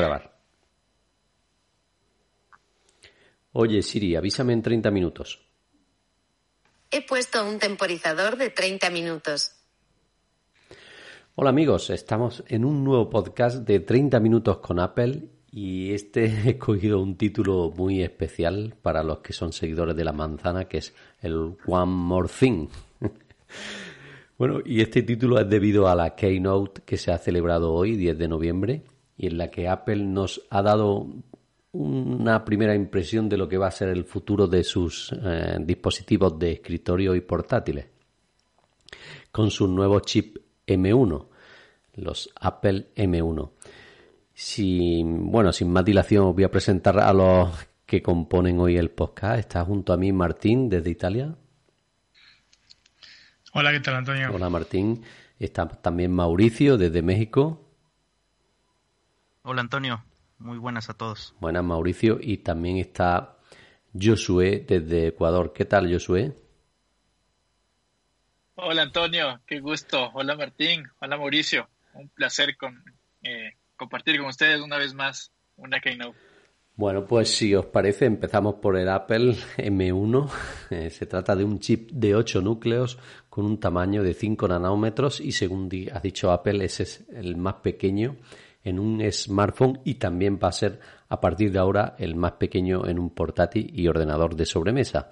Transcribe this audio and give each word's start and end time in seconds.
Grabar. 0.00 0.34
Oye, 3.52 3.82
Siri, 3.82 4.16
avísame 4.16 4.54
en 4.54 4.62
30 4.62 4.90
minutos. 4.90 5.40
He 6.90 7.06
puesto 7.06 7.46
un 7.46 7.58
temporizador 7.58 8.36
de 8.36 8.50
30 8.50 8.90
minutos. 8.90 9.52
Hola 11.34 11.50
amigos, 11.50 11.90
estamos 11.90 12.42
en 12.48 12.64
un 12.64 12.82
nuevo 12.82 13.10
podcast 13.10 13.58
de 13.58 13.80
30 13.80 14.18
minutos 14.20 14.58
con 14.58 14.80
Apple 14.80 15.28
y 15.52 15.92
este 15.92 16.24
he 16.44 16.50
escogido 16.50 17.00
un 17.00 17.16
título 17.16 17.72
muy 17.76 18.02
especial 18.02 18.74
para 18.80 19.02
los 19.02 19.18
que 19.18 19.32
son 19.32 19.52
seguidores 19.52 19.96
de 19.96 20.04
la 20.04 20.12
manzana, 20.12 20.66
que 20.66 20.78
es 20.78 20.94
el 21.20 21.56
One 21.66 21.92
More 21.92 22.28
Thing. 22.28 22.68
bueno, 24.38 24.60
y 24.64 24.80
este 24.80 25.02
título 25.02 25.38
es 25.38 25.48
debido 25.48 25.88
a 25.88 25.94
la 25.94 26.14
Keynote 26.14 26.82
que 26.84 26.96
se 26.96 27.12
ha 27.12 27.18
celebrado 27.18 27.72
hoy, 27.72 27.96
10 27.96 28.18
de 28.18 28.28
noviembre, 28.28 28.82
y 29.20 29.26
en 29.26 29.36
la 29.36 29.50
que 29.50 29.68
Apple 29.68 30.02
nos 30.02 30.40
ha 30.48 30.62
dado 30.62 31.06
una 31.72 32.42
primera 32.42 32.74
impresión 32.74 33.28
de 33.28 33.36
lo 33.36 33.46
que 33.46 33.58
va 33.58 33.66
a 33.66 33.70
ser 33.70 33.90
el 33.90 34.04
futuro 34.04 34.46
de 34.46 34.64
sus 34.64 35.12
eh, 35.12 35.58
dispositivos 35.60 36.38
de 36.38 36.52
escritorio 36.52 37.14
y 37.14 37.20
portátiles 37.20 37.84
con 39.30 39.50
su 39.50 39.68
nuevo 39.68 40.00
chip 40.00 40.38
M1, 40.66 41.26
los 41.96 42.30
Apple 42.34 42.94
M1. 42.96 43.50
Sin, 44.32 45.30
bueno, 45.30 45.52
sin 45.52 45.70
más 45.70 45.84
dilación 45.84 46.24
os 46.24 46.34
voy 46.34 46.44
a 46.44 46.50
presentar 46.50 46.98
a 46.98 47.12
los 47.12 47.50
que 47.84 48.02
componen 48.02 48.58
hoy 48.58 48.78
el 48.78 48.88
podcast. 48.88 49.38
Está 49.38 49.66
junto 49.66 49.92
a 49.92 49.98
mí 49.98 50.12
Martín 50.12 50.70
desde 50.70 50.88
Italia. 50.88 51.36
Hola, 53.52 53.70
¿qué 53.70 53.80
tal, 53.80 53.96
Antonio? 53.96 54.30
Hola, 54.32 54.48
Martín. 54.48 55.02
Está 55.38 55.68
también 55.68 56.10
Mauricio 56.10 56.78
desde 56.78 57.02
México. 57.02 57.69
Hola, 59.42 59.62
Antonio. 59.62 60.04
Muy 60.38 60.58
buenas 60.58 60.90
a 60.90 60.94
todos. 60.94 61.34
Buenas, 61.40 61.64
Mauricio. 61.64 62.18
Y 62.20 62.38
también 62.38 62.76
está 62.76 63.38
Josué 63.98 64.64
desde 64.68 65.08
Ecuador. 65.08 65.54
¿Qué 65.54 65.64
tal, 65.64 65.90
Josué? 65.90 66.36
Hola, 68.56 68.82
Antonio. 68.82 69.40
Qué 69.46 69.60
gusto. 69.60 70.10
Hola, 70.12 70.36
Martín. 70.36 70.84
Hola, 71.00 71.16
Mauricio. 71.16 71.68
Un 71.94 72.10
placer 72.10 72.58
con, 72.58 72.84
eh, 73.22 73.54
compartir 73.76 74.18
con 74.18 74.26
ustedes 74.26 74.60
una 74.60 74.76
vez 74.76 74.92
más 74.92 75.32
una 75.56 75.80
Keynote. 75.80 76.18
Bueno, 76.76 77.06
pues 77.06 77.34
si 77.34 77.54
os 77.54 77.66
parece, 77.66 78.04
empezamos 78.04 78.56
por 78.56 78.76
el 78.76 78.88
Apple 78.90 79.36
M1. 79.56 80.30
Eh, 80.70 80.88
se 80.88 81.04
trata 81.04 81.34
de 81.34 81.42
un 81.42 81.58
chip 81.58 81.90
de 81.90 82.14
8 82.14 82.42
núcleos 82.42 82.96
con 83.28 83.44
un 83.44 83.58
tamaño 83.58 84.04
de 84.04 84.14
5 84.14 84.46
nanómetros 84.46 85.20
y 85.20 85.32
según 85.32 85.68
ha 85.92 85.98
dicho 85.98 86.30
Apple, 86.30 86.64
ese 86.64 86.84
es 86.84 87.08
el 87.12 87.36
más 87.36 87.54
pequeño 87.54 88.16
en 88.64 88.78
un 88.78 89.00
smartphone 89.10 89.80
y 89.84 89.94
también 89.94 90.38
va 90.42 90.48
a 90.48 90.52
ser 90.52 90.80
a 91.08 91.20
partir 91.20 91.50
de 91.50 91.58
ahora 91.58 91.94
el 91.98 92.14
más 92.14 92.32
pequeño 92.32 92.86
en 92.86 92.98
un 92.98 93.10
portátil 93.10 93.70
y 93.74 93.88
ordenador 93.88 94.36
de 94.36 94.46
sobremesa. 94.46 95.10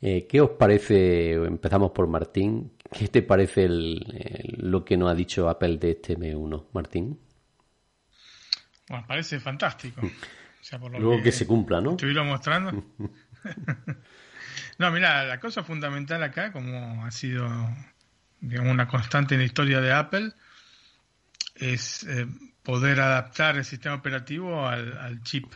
Eh, 0.00 0.26
¿Qué 0.28 0.40
os 0.40 0.50
parece? 0.50 1.32
Empezamos 1.32 1.90
por 1.92 2.06
Martín. 2.06 2.72
¿Qué 2.92 3.08
te 3.08 3.22
parece 3.22 3.66
lo 3.68 4.84
que 4.84 4.96
nos 4.96 5.10
ha 5.10 5.14
dicho 5.14 5.48
Apple 5.48 5.78
de 5.78 5.90
este 5.92 6.18
M1, 6.18 6.66
Martín? 6.72 7.18
Bueno, 8.88 9.04
parece 9.06 9.40
fantástico. 9.40 10.00
Luego 10.98 11.22
que, 11.22 11.32
se 11.32 11.46
cumpla, 11.46 11.80
¿no? 11.80 11.92
Estuvieron 11.92 12.28
mostrando. 12.28 12.72
no, 14.78 14.90
mira, 14.90 15.24
la 15.24 15.40
cosa 15.40 15.62
fundamental 15.62 16.22
acá, 16.22 16.52
como 16.52 17.04
ha 17.04 17.10
sido 17.10 17.46
digamos, 18.40 18.72
una 18.72 18.88
constante 18.88 19.34
en 19.34 19.40
la 19.40 19.46
historia 19.46 19.80
de 19.80 19.92
Apple, 19.92 20.32
es 21.58 22.04
eh, 22.04 22.26
poder 22.62 23.00
adaptar 23.00 23.56
el 23.56 23.64
sistema 23.64 23.94
operativo 23.94 24.66
al, 24.66 25.22
chip, 25.22 25.46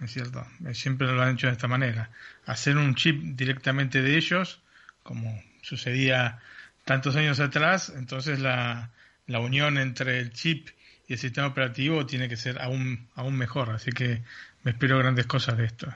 ¿es 0.00 0.12
cierto? 0.12 0.46
Eh, 0.66 0.74
siempre 0.74 1.06
lo 1.06 1.22
han 1.22 1.34
hecho 1.34 1.46
de 1.46 1.54
esta 1.54 1.68
manera. 1.68 2.10
Hacer 2.46 2.76
un 2.76 2.94
chip 2.94 3.20
directamente 3.36 4.02
de 4.02 4.16
ellos, 4.16 4.60
como 5.02 5.42
sucedía 5.62 6.38
tantos 6.84 7.16
años 7.16 7.40
atrás, 7.40 7.92
entonces 7.96 8.38
la, 8.38 8.90
la 9.26 9.40
unión 9.40 9.78
entre 9.78 10.20
el 10.20 10.32
chip 10.32 10.68
y 11.08 11.14
el 11.14 11.18
sistema 11.18 11.48
operativo 11.48 12.06
tiene 12.06 12.28
que 12.28 12.36
ser 12.36 12.60
aún, 12.60 13.08
aún 13.14 13.36
mejor. 13.36 13.70
Así 13.70 13.90
que 13.90 14.22
me 14.62 14.72
espero 14.72 14.98
grandes 14.98 15.26
cosas 15.26 15.56
de 15.56 15.64
esto. 15.64 15.88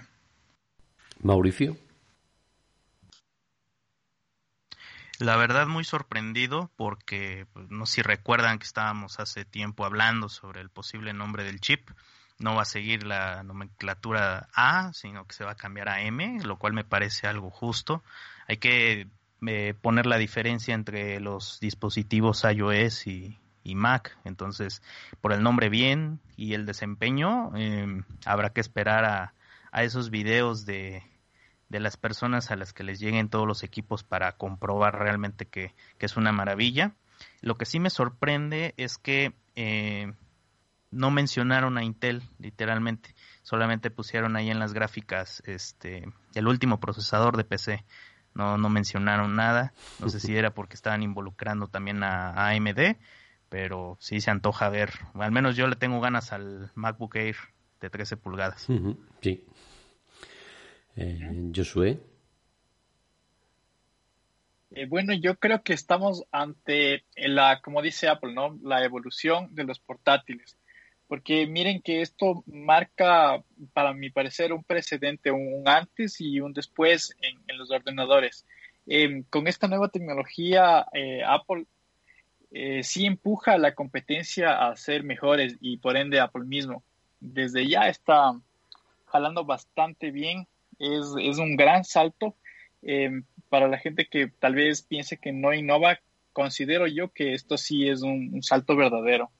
Mauricio. 1.22 1.76
La 5.20 5.36
verdad 5.36 5.66
muy 5.66 5.84
sorprendido 5.84 6.70
porque 6.76 7.46
pues, 7.52 7.68
no 7.68 7.84
sé 7.84 7.96
si 7.96 8.02
recuerdan 8.02 8.58
que 8.58 8.64
estábamos 8.64 9.20
hace 9.20 9.44
tiempo 9.44 9.84
hablando 9.84 10.30
sobre 10.30 10.62
el 10.62 10.70
posible 10.70 11.12
nombre 11.12 11.44
del 11.44 11.60
chip. 11.60 11.90
No 12.38 12.54
va 12.54 12.62
a 12.62 12.64
seguir 12.64 13.04
la 13.04 13.42
nomenclatura 13.42 14.48
A, 14.54 14.94
sino 14.94 15.26
que 15.26 15.34
se 15.34 15.44
va 15.44 15.50
a 15.52 15.56
cambiar 15.56 15.90
a 15.90 16.00
M, 16.00 16.38
lo 16.42 16.56
cual 16.56 16.72
me 16.72 16.84
parece 16.84 17.26
algo 17.26 17.50
justo. 17.50 18.02
Hay 18.48 18.56
que 18.56 19.08
eh, 19.46 19.74
poner 19.78 20.06
la 20.06 20.16
diferencia 20.16 20.74
entre 20.74 21.20
los 21.20 21.60
dispositivos 21.60 22.42
iOS 22.44 23.06
y, 23.06 23.36
Mac. 23.74 24.16
Entonces, 24.24 24.82
por 25.20 25.34
el 25.34 25.42
nombre 25.42 25.68
bien 25.68 26.18
y 26.38 26.54
el 26.54 26.64
desempeño, 26.64 27.52
eh, 27.56 28.02
habrá 28.24 28.54
que 28.54 28.62
esperar 28.62 29.04
a, 29.04 29.34
a 29.70 29.84
esos 29.84 30.08
videos 30.08 30.64
de, 30.64 31.04
de 31.70 31.80
las 31.80 31.96
personas 31.96 32.50
a 32.50 32.56
las 32.56 32.74
que 32.74 32.84
les 32.84 33.00
lleguen 33.00 33.30
todos 33.30 33.46
los 33.46 33.62
equipos 33.62 34.02
para 34.02 34.32
comprobar 34.32 34.98
realmente 34.98 35.46
que, 35.46 35.72
es 35.98 36.16
una 36.16 36.32
maravilla. 36.32 36.94
Lo 37.40 37.56
que 37.56 37.64
sí 37.64 37.78
me 37.78 37.90
sorprende 37.90 38.74
es 38.76 38.98
que 38.98 39.32
eh, 39.54 40.12
no 40.90 41.10
mencionaron 41.12 41.78
a 41.78 41.84
Intel, 41.84 42.22
literalmente. 42.38 43.14
Solamente 43.42 43.90
pusieron 43.90 44.36
ahí 44.36 44.50
en 44.50 44.58
las 44.58 44.74
gráficas 44.74 45.42
este, 45.46 46.12
el 46.34 46.48
último 46.48 46.80
procesador 46.80 47.36
de 47.36 47.44
PC. 47.44 47.84
No, 48.34 48.58
no 48.58 48.68
mencionaron 48.68 49.36
nada. 49.36 49.72
No 50.00 50.08
sé 50.08 50.18
si 50.18 50.36
era 50.36 50.52
porque 50.52 50.74
estaban 50.74 51.04
involucrando 51.04 51.68
también 51.68 52.02
a, 52.02 52.48
AMD, 52.48 52.96
pero 53.48 53.96
sí 54.00 54.20
se 54.20 54.32
antoja 54.32 54.68
ver. 54.68 54.90
Al 55.14 55.30
menos 55.30 55.56
yo 55.56 55.68
le 55.68 55.76
tengo 55.76 56.00
ganas 56.00 56.32
al 56.32 56.72
MacBook 56.74 57.14
Air 57.14 57.36
de 57.80 57.90
13 57.90 58.16
pulgadas. 58.16 58.66
Sí. 59.20 59.44
Eh, 60.96 61.52
Josué. 61.54 61.98
Eh, 64.72 64.86
bueno, 64.86 65.12
yo 65.14 65.36
creo 65.36 65.62
que 65.62 65.72
estamos 65.72 66.24
ante 66.30 67.04
la, 67.16 67.60
como 67.60 67.82
dice 67.82 68.08
Apple, 68.08 68.34
¿no? 68.34 68.58
La 68.62 68.84
evolución 68.84 69.54
de 69.54 69.64
los 69.64 69.78
portátiles. 69.80 70.56
Porque 71.08 71.46
miren 71.46 71.82
que 71.82 72.02
esto 72.02 72.44
marca, 72.46 73.42
para 73.72 73.92
mi 73.92 74.10
parecer, 74.10 74.52
un 74.52 74.62
precedente, 74.62 75.32
un 75.32 75.66
antes 75.66 76.20
y 76.20 76.40
un 76.40 76.52
después 76.52 77.16
en, 77.20 77.58
los 77.58 77.70
ordenadores. 77.72 78.46
Em, 78.86 79.24
con 79.24 79.48
esta 79.48 79.66
nueva 79.66 79.88
tecnología, 79.88 80.86
eh, 80.92 81.22
Apple 81.24 81.66
sí 82.82 83.06
empuja 83.06 83.52
a 83.52 83.58
la 83.58 83.76
competencia 83.76 84.66
a 84.66 84.74
ser 84.74 85.04
mejores 85.04 85.56
y 85.60 85.76
por 85.76 85.96
ende 85.96 86.18
Apple 86.18 86.44
mismo. 86.44 86.82
Desde 87.20 87.68
ya 87.68 87.88
está 87.88 88.32
jalando 89.06 89.44
bastante 89.44 90.10
bien 90.10 90.48
es, 90.80 91.06
es 91.20 91.38
un 91.38 91.56
gran 91.56 91.84
salto 91.84 92.34
em, 92.82 93.24
para 93.48 93.68
la 93.68 93.78
gente 93.78 94.08
que 94.10 94.28
tal 94.28 94.54
vez 94.54 94.82
piense 94.82 95.18
que 95.18 95.32
no 95.32 95.52
innova. 95.52 96.00
Considero 96.32 96.86
yo 96.86 97.12
que 97.12 97.34
esto 97.34 97.56
sí 97.58 97.88
es 97.88 98.02
un, 98.02 98.42
salto 98.42 98.74
verdadero. 98.74 99.30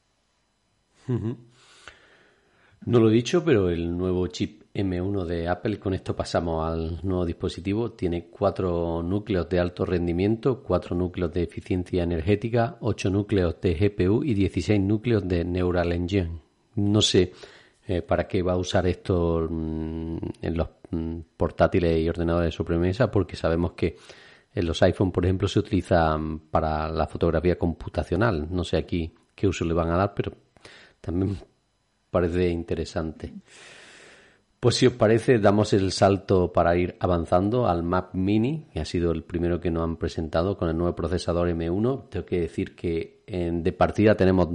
No 1.07 3.01
lo 3.01 3.11
he 3.11 3.13
dicho, 3.13 3.45
pero 3.45 3.71
el 3.71 3.97
nuevo 3.97 4.27
chip 4.29 4.63
M1 4.75 5.25
de 5.25 5.49
Apple, 5.49 5.79
con 5.79 5.95
esto 5.95 6.15
pasamos 6.15 6.71
al 6.71 7.01
nuevo 7.03 7.27
dispositivo, 7.27 7.93
tiene 7.93 8.27
cuatro 8.27 9.03
núcleos 9.03 9.49
de 9.49 9.59
alto 9.59 9.85
rendimiento, 9.85 10.63
cuatro 10.63 10.95
núcleos 10.95 11.33
de 11.33 11.43
eficiencia 11.43 12.03
energética, 12.03 12.77
ocho 12.81 13.11
núcleos 13.11 13.61
de 13.61 13.75
GPU 13.75 14.23
y 14.25 14.35
16 14.35 14.81
núcleos 14.81 15.27
de 15.27 15.45
Neural 15.45 15.93
Engine. 15.93 16.39
No 16.77 17.03
sé 17.03 17.33
eh, 17.87 18.03
para 18.03 18.29
qué 18.29 18.43
va 18.43 18.53
a 18.53 18.59
usar 18.59 18.87
esto 18.87 19.49
mm, 19.51 20.17
en 20.43 20.57
los 20.57 20.69
portátiles 21.37 22.01
y 22.01 22.09
ordenadores 22.09 22.49
de 22.49 22.57
sobremesa, 22.57 23.11
porque 23.11 23.37
sabemos 23.37 23.73
que 23.73 23.97
en 24.53 24.67
los 24.67 24.83
iPhone, 24.83 25.13
por 25.13 25.25
ejemplo, 25.25 25.47
se 25.47 25.61
utilizan 25.61 26.41
para 26.51 26.89
la 26.89 27.07
fotografía 27.07 27.59
computacional. 27.59 28.49
No 28.51 28.65
sé 28.65 28.77
aquí 28.77 29.15
qué 29.35 29.47
uso 29.47 29.65
le 29.65 29.75
van 29.75 29.91
a 29.91 29.97
dar, 29.97 30.15
pero 30.15 30.33
también 31.01 31.37
parece 32.11 32.49
interesante. 32.49 33.33
Pues 34.59 34.75
si 34.75 34.87
os 34.87 34.93
parece, 34.93 35.39
damos 35.39 35.73
el 35.73 35.91
salto 35.91 36.53
para 36.53 36.77
ir 36.77 36.97
avanzando 37.01 37.67
al 37.67 37.83
Mac 37.83 38.11
Mini, 38.13 38.67
que 38.73 38.81
ha 38.81 38.85
sido 38.85 39.11
el 39.11 39.23
primero 39.23 39.59
que 39.59 39.71
nos 39.71 39.85
han 39.85 39.97
presentado 39.97 40.59
con 40.59 40.69
el 40.69 40.77
nuevo 40.77 40.95
procesador 40.95 41.49
M1. 41.49 42.11
Tengo 42.11 42.27
que 42.27 42.41
decir 42.41 42.75
que 42.75 43.23
de 43.27 43.73
partida 43.73 44.17
tenemos 44.17 44.49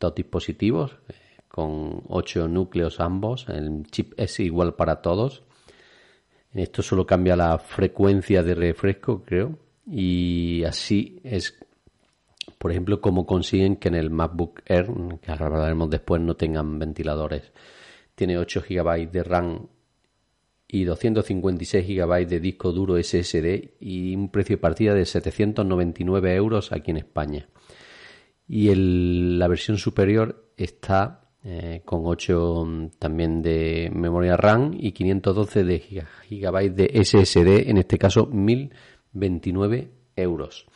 dos 0.00 0.14
dispositivos, 0.14 0.98
con 1.46 2.02
8 2.08 2.48
núcleos 2.48 2.98
ambos. 2.98 3.48
El 3.48 3.84
chip 3.92 4.14
es 4.16 4.40
igual 4.40 4.74
para 4.74 5.02
todos. 5.02 5.44
Esto 6.54 6.82
solo 6.82 7.04
cambia 7.04 7.36
la 7.36 7.58
frecuencia 7.58 8.42
de 8.42 8.54
refresco, 8.54 9.22
creo. 9.24 9.58
Y 9.86 10.64
así 10.64 11.20
es 11.24 11.58
por 12.58 12.70
ejemplo, 12.70 13.00
cómo 13.00 13.26
consiguen 13.26 13.76
que 13.76 13.88
en 13.88 13.94
el 13.94 14.10
MacBook 14.10 14.62
Air, 14.66 14.86
que 15.20 15.30
hablaremos 15.30 15.90
después, 15.90 16.20
no 16.22 16.34
tengan 16.34 16.78
ventiladores. 16.78 17.52
Tiene 18.14 18.38
8 18.38 18.64
GB 18.68 19.10
de 19.10 19.22
RAM 19.22 19.66
y 20.66 20.84
256 20.84 21.86
GB 21.86 22.26
de 22.26 22.40
disco 22.40 22.72
duro 22.72 22.96
SSD 22.96 23.74
y 23.80 24.14
un 24.14 24.30
precio 24.30 24.56
de 24.56 24.62
partida 24.62 24.94
de 24.94 25.04
799 25.04 26.34
euros 26.34 26.72
aquí 26.72 26.90
en 26.90 26.98
España. 26.98 27.48
Y 28.48 28.68
el, 28.68 29.38
la 29.38 29.48
versión 29.48 29.78
superior 29.78 30.50
está 30.56 31.23
eh, 31.46 31.82
con 31.84 32.00
8 32.04 32.64
mm, 32.64 32.88
también 32.98 33.42
de 33.42 33.90
memoria 33.94 34.34
RAM 34.34 34.74
y 34.78 34.92
512 34.92 35.64
de 35.64 36.06
GB 36.30 36.74
de 36.74 37.04
SSD, 37.04 37.68
en 37.68 37.76
este 37.76 37.98
caso 37.98 38.26
1029 38.26 39.90
euros. 40.16 40.66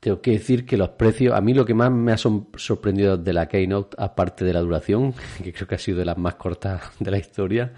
Tengo 0.00 0.20
que 0.20 0.32
decir 0.32 0.66
que 0.66 0.76
los 0.76 0.88
precios, 0.90 1.32
a 1.32 1.40
mí 1.40 1.54
lo 1.54 1.64
que 1.64 1.74
más 1.74 1.92
me 1.92 2.10
ha 2.10 2.16
sorprendido 2.16 3.16
de 3.16 3.32
la 3.32 3.46
Keynote, 3.46 3.96
aparte 4.00 4.44
de 4.44 4.52
la 4.52 4.60
duración, 4.60 5.14
que 5.44 5.52
creo 5.52 5.68
que 5.68 5.76
ha 5.76 5.78
sido 5.78 5.98
de 5.98 6.04
las 6.04 6.18
más 6.18 6.34
cortas 6.34 6.82
de 6.98 7.10
la 7.12 7.18
historia, 7.18 7.72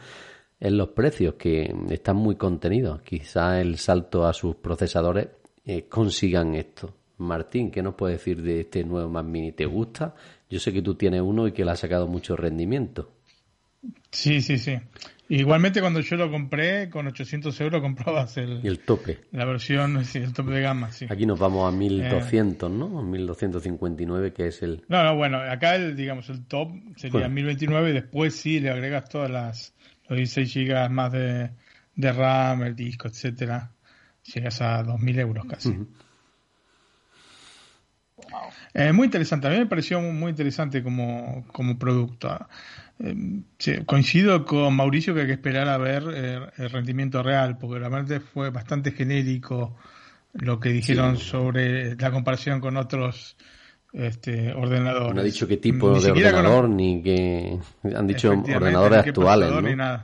es 0.59 0.73
los 0.73 0.89
precios, 0.89 1.35
que 1.35 1.71
están 1.91 2.17
muy 2.17 2.37
contenidos. 2.37 3.03
Quizá 3.03 3.61
el 3.61 3.77
salto 3.77 4.25
a 4.25 4.33
sus 4.33 4.57
procesadores 4.57 5.29
eh, 5.67 5.87
consigan 5.87 6.55
esto. 6.55 6.95
Martín, 7.19 7.71
¿qué 7.71 7.83
nos 7.83 7.95
puedes 7.95 8.19
decir 8.19 8.43
de 8.43 8.61
este 8.61 8.85
nuevo 8.85 9.11
Mac 9.11 9.27
Mini? 9.27 9.53
¿Te 9.53 9.67
gusta? 9.67 10.15
Yo 10.55 10.61
sé 10.61 10.73
que 10.73 10.83
tú 10.83 10.95
tienes 10.95 11.21
uno 11.21 11.49
y 11.49 11.53
que 11.53 11.65
le 11.65 11.73
ha 11.73 11.77
sacado 11.77 12.07
mucho 12.07 12.37
rendimiento. 12.37 13.11
Sí, 14.13 14.41
sí, 14.41 14.57
sí. 14.57 14.79
Igualmente 15.29 15.81
cuando 15.81 15.99
yo 15.99 16.15
lo 16.17 16.31
compré, 16.31 16.89
con 16.91 17.09
800 17.09 17.61
euros 17.61 17.83
comprabas 17.83 18.37
el, 18.37 18.65
el 18.65 18.79
tope. 18.79 19.19
La 19.33 19.47
versión, 19.47 20.05
sí, 20.05 20.19
el 20.19 20.33
tope 20.33 20.53
de 20.53 20.61
gama, 20.61 20.93
sí. 20.93 21.07
Aquí 21.11 21.27
nos 21.27 21.41
vamos 21.41 21.67
a 21.67 21.77
1200, 21.77 22.71
eh, 22.71 22.73
¿no? 22.73 23.03
1259, 23.03 24.33
que 24.33 24.47
es 24.47 24.63
el... 24.63 24.85
No, 24.87 25.03
no, 25.03 25.17
bueno, 25.17 25.39
acá 25.39 25.75
el, 25.75 25.97
digamos, 25.97 26.29
el 26.31 26.45
top 26.45 26.71
sería 26.95 27.29
1029 27.29 27.91
y 27.91 27.93
después 27.93 28.37
sí 28.37 28.61
le 28.61 28.71
agregas 28.71 29.09
todas 29.09 29.33
las, 29.33 29.75
los 30.09 30.17
16 30.17 30.53
gigas 30.53 30.89
más 30.89 31.11
de, 31.11 31.51
de 31.97 32.13
RAM, 32.13 32.63
el 32.63 32.77
disco, 32.77 33.09
etcétera. 33.09 33.73
Llegas 34.33 34.63
a 34.63 34.85
2000 34.85 35.19
euros 35.19 35.47
casi. 35.47 35.77
Eh, 38.73 38.93
muy 38.93 39.07
interesante, 39.07 39.47
a 39.47 39.51
mí 39.51 39.59
me 39.59 39.67
pareció 39.67 40.01
muy 40.01 40.31
interesante 40.31 40.83
como, 40.83 41.45
como 41.53 41.79
producto. 41.79 42.47
Eh, 42.99 43.43
coincido 43.87 44.45
con 44.45 44.75
Mauricio 44.75 45.15
que 45.15 45.23
hay 45.23 45.27
que 45.27 45.33
esperar 45.33 45.69
a 45.69 45.79
ver 45.79 46.05
eh, 46.15 46.41
el 46.59 46.71
rendimiento 46.71 47.23
real, 47.23 47.59
porque 47.59 47.79
realmente 47.79 48.21
fue 48.21 48.51
bastante 48.51 48.93
genérico 48.93 49.77
lo 50.33 50.59
que 50.59 50.71
dijeron 50.71 51.17
sobre 51.17 51.97
la 51.97 52.11
comparación 52.11 52.61
con 52.61 52.77
otros 52.77 53.37
este, 53.93 54.53
ordenadores. 54.53 55.15
No 55.15 55.21
ha 55.21 55.25
dicho 55.25 55.47
qué 55.47 55.57
tipo 55.57 55.99
de 55.99 56.11
ordenador, 56.11 56.69
ni 56.69 57.03
que 57.03 57.59
han 57.95 58.07
dicho 58.07 58.31
ordenadores 58.31 59.07
actuales. 59.07 59.51
¿no? 59.51 60.03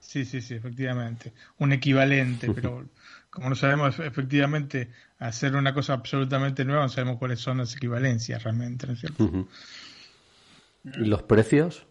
Sí, 0.00 0.24
sí, 0.24 0.40
sí, 0.40 0.54
efectivamente. 0.54 1.32
Un 1.58 1.72
equivalente, 1.72 2.50
pero 2.54 2.86
como 3.30 3.50
no 3.50 3.54
sabemos 3.54 3.98
efectivamente 4.00 4.90
hacer 5.18 5.56
una 5.56 5.74
cosa 5.74 5.94
absolutamente 5.94 6.64
nueva, 6.64 6.82
no 6.82 6.88
sabemos 6.88 7.18
cuáles 7.18 7.40
son 7.40 7.58
las 7.58 7.74
equivalencias 7.74 8.42
realmente, 8.42 8.86
¿no 8.86 8.92
es 8.92 9.00
cierto? 9.00 9.48
¿Y 10.84 11.04
los 11.04 11.22
precios? 11.24 11.86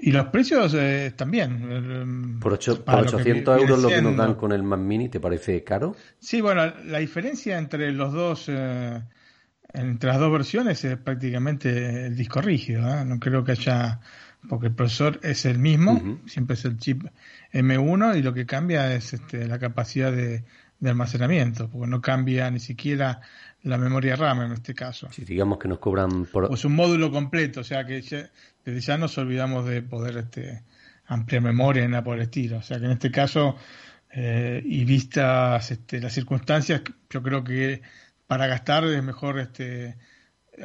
Y 0.00 0.12
los 0.12 0.26
precios 0.26 0.74
eh, 0.74 1.12
también. 1.16 2.38
Por, 2.40 2.52
800 2.52 3.60
euros 3.60 3.82
lo 3.82 3.88
que 3.88 4.02
nos 4.02 4.16
dan 4.16 4.34
con 4.34 4.52
el 4.52 4.62
Mac 4.62 4.80
Mini, 4.80 5.08
¿te 5.08 5.20
parece 5.20 5.62
caro? 5.64 5.96
Sí, 6.18 6.40
bueno, 6.40 6.72
la 6.84 6.98
diferencia 6.98 7.56
entre 7.56 7.92
los 7.92 8.12
dos, 8.12 8.46
eh, 8.48 9.02
entre 9.72 10.10
las 10.10 10.18
dos 10.18 10.32
versiones 10.32 10.84
es 10.84 10.98
prácticamente 10.98 12.06
el 12.06 12.16
disco 12.16 12.40
rígido. 12.42 12.86
¿eh? 12.86 13.04
No 13.04 13.18
creo 13.18 13.44
que 13.44 13.52
haya, 13.52 14.00
porque 14.48 14.66
el 14.66 14.74
procesador 14.74 15.20
es 15.22 15.46
el 15.46 15.58
mismo, 15.58 16.20
siempre 16.26 16.54
es 16.54 16.64
el 16.64 16.76
chip 16.76 17.04
M1 17.52 18.18
y 18.18 18.22
lo 18.22 18.34
que 18.34 18.46
cambia 18.46 18.94
es 18.94 19.14
este, 19.14 19.46
la 19.46 19.58
capacidad 19.58 20.12
de, 20.12 20.44
almacenamiento, 20.88 21.68
porque 21.68 21.88
no 21.88 22.00
cambia 22.00 22.50
ni 22.50 22.60
siquiera 22.60 23.20
la 23.62 23.78
memoria 23.78 24.16
RAM 24.16 24.42
en 24.42 24.52
este 24.52 24.74
caso. 24.74 25.08
Si 25.10 25.24
digamos 25.24 25.58
que 25.58 25.68
nos 25.68 25.78
cobran 25.78 26.26
por... 26.26 26.48
Pues 26.48 26.64
un 26.64 26.74
módulo 26.74 27.10
completo, 27.10 27.60
o 27.60 27.64
sea 27.64 27.84
que 27.86 28.02
desde 28.64 28.80
ya 28.80 28.98
nos 28.98 29.16
olvidamos 29.18 29.66
de 29.66 29.82
poder 29.82 30.18
este, 30.18 30.62
ampliar 31.06 31.42
memoria 31.42 31.84
en 31.84 31.92
la 31.92 32.04
por 32.04 32.16
el 32.16 32.22
estilo. 32.22 32.58
O 32.58 32.62
sea 32.62 32.78
que 32.78 32.86
en 32.86 32.92
este 32.92 33.10
caso, 33.10 33.56
eh, 34.12 34.62
y 34.64 34.84
vistas 34.84 35.70
este, 35.70 36.00
las 36.00 36.12
circunstancias, 36.12 36.82
yo 37.10 37.22
creo 37.22 37.42
que 37.42 37.82
para 38.26 38.46
gastar 38.46 38.84
es 38.84 39.02
mejor 39.02 39.38
este, 39.38 39.96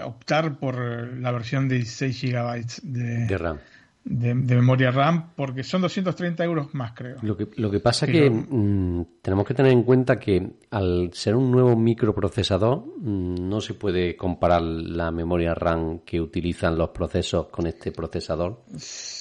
optar 0.04 0.60
por 0.60 1.18
la 1.18 1.32
versión 1.32 1.68
de 1.70 1.76
16 1.76 2.22
GB 2.22 2.66
de 2.84 3.38
RAM 3.38 3.60
de, 4.10 4.34
memoria 4.34 4.90
RAM, 4.90 5.34
porque 5.36 5.64
son 5.64 5.82
230 5.84 6.44
euros 6.44 6.74
más, 6.74 6.94
creo. 6.94 7.18
Lo 7.22 7.38
que, 7.38 7.48
lo 7.58 7.70
que 7.70 7.80
pasa 7.80 8.08
es 8.08 8.12
que 8.12 8.30
mm, 8.30 9.22
tenemos 9.22 9.46
que 9.46 9.54
tener 9.54 9.72
en 9.72 9.84
cuenta 9.84 10.20
que 10.20 10.46
al 10.72 11.12
ser 11.14 11.36
un 11.36 11.52
nuevo 11.52 11.76
microprocesador, 11.76 12.86
mm, 12.98 13.48
no 13.48 13.62
se 13.62 13.76
puede 13.76 14.16
comparar 14.16 14.64
la 14.64 15.12
memoria 15.12 15.54
RAM 15.54 16.00
que 16.00 16.20
utilizan 16.20 16.76
los 16.76 16.90
procesos 16.90 17.48
con 17.50 17.68
este 17.68 17.92
procesador 17.92 18.64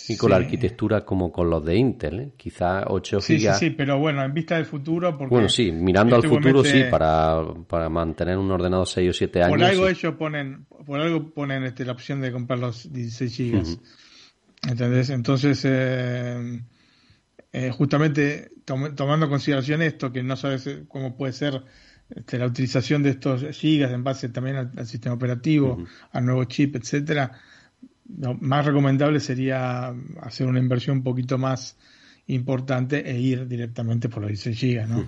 y 0.08 0.16
con 0.16 0.30
la 0.30 0.36
arquitectura 0.36 1.04
como 1.04 1.30
con 1.30 1.50
los 1.50 1.62
de 1.62 1.76
Intel. 1.76 2.20
¿eh? 2.20 2.32
Quizá 2.36 2.84
8 2.86 3.20
sí, 3.20 3.38
Sí, 3.38 3.48
sí, 3.58 3.70
pero 3.70 3.98
bueno, 3.98 4.24
en 4.24 4.32
vista 4.32 4.56
del 4.56 4.64
futuro. 4.64 5.18
Porque 5.18 5.34
bueno, 5.34 5.50
sí, 5.50 5.70
mirando 5.70 6.16
al 6.16 6.22
futuro, 6.22 6.64
sí, 6.64 6.84
para, 6.90 7.42
para 7.68 7.90
mantener 7.90 8.38
un 8.38 8.50
ordenador 8.50 8.86
6 8.86 9.10
o 9.10 9.12
7 9.12 9.42
años. 9.42 9.50
Por 9.50 9.64
algo 9.64 9.86
ellos 9.86 10.14
ponen, 10.14 10.64
por 10.86 10.98
algo 10.98 11.28
ponen 11.30 11.64
este, 11.64 11.84
la 11.84 11.92
opción 11.92 12.22
de 12.22 12.32
comprar 12.32 12.58
los 12.58 12.90
16 12.90 13.52
GB. 13.52 13.78
¿Entendés? 14.66 15.10
Entonces, 15.10 15.60
eh, 15.64 16.62
eh, 17.52 17.70
justamente 17.70 18.50
tomando 18.64 19.26
en 19.26 19.30
consideración 19.30 19.82
esto, 19.82 20.12
que 20.12 20.22
no 20.22 20.36
sabes 20.36 20.66
eh, 20.66 20.84
cómo 20.88 21.16
puede 21.16 21.32
ser 21.32 21.62
este, 22.10 22.38
la 22.38 22.46
utilización 22.46 23.02
de 23.02 23.10
estos 23.10 23.42
gigas 23.56 23.92
en 23.92 24.04
base 24.04 24.28
también 24.28 24.56
al, 24.56 24.86
sistema 24.86 25.14
operativo, 25.14 25.84
al 26.12 26.26
nuevo 26.26 26.44
chip, 26.44 26.76
etcétera, 26.76 27.32
lo 28.18 28.34
más 28.34 28.66
recomendable 28.66 29.20
sería 29.20 29.94
hacer 30.20 30.46
una 30.46 30.58
inversión 30.58 30.98
un 30.98 31.02
poquito 31.02 31.38
más 31.38 31.76
importante 32.26 33.10
e 33.10 33.18
ir 33.18 33.46
directamente 33.46 34.08
por 34.08 34.22
los 34.22 34.28
16 34.28 34.58
gigas, 34.58 34.88
¿no? 34.88 35.06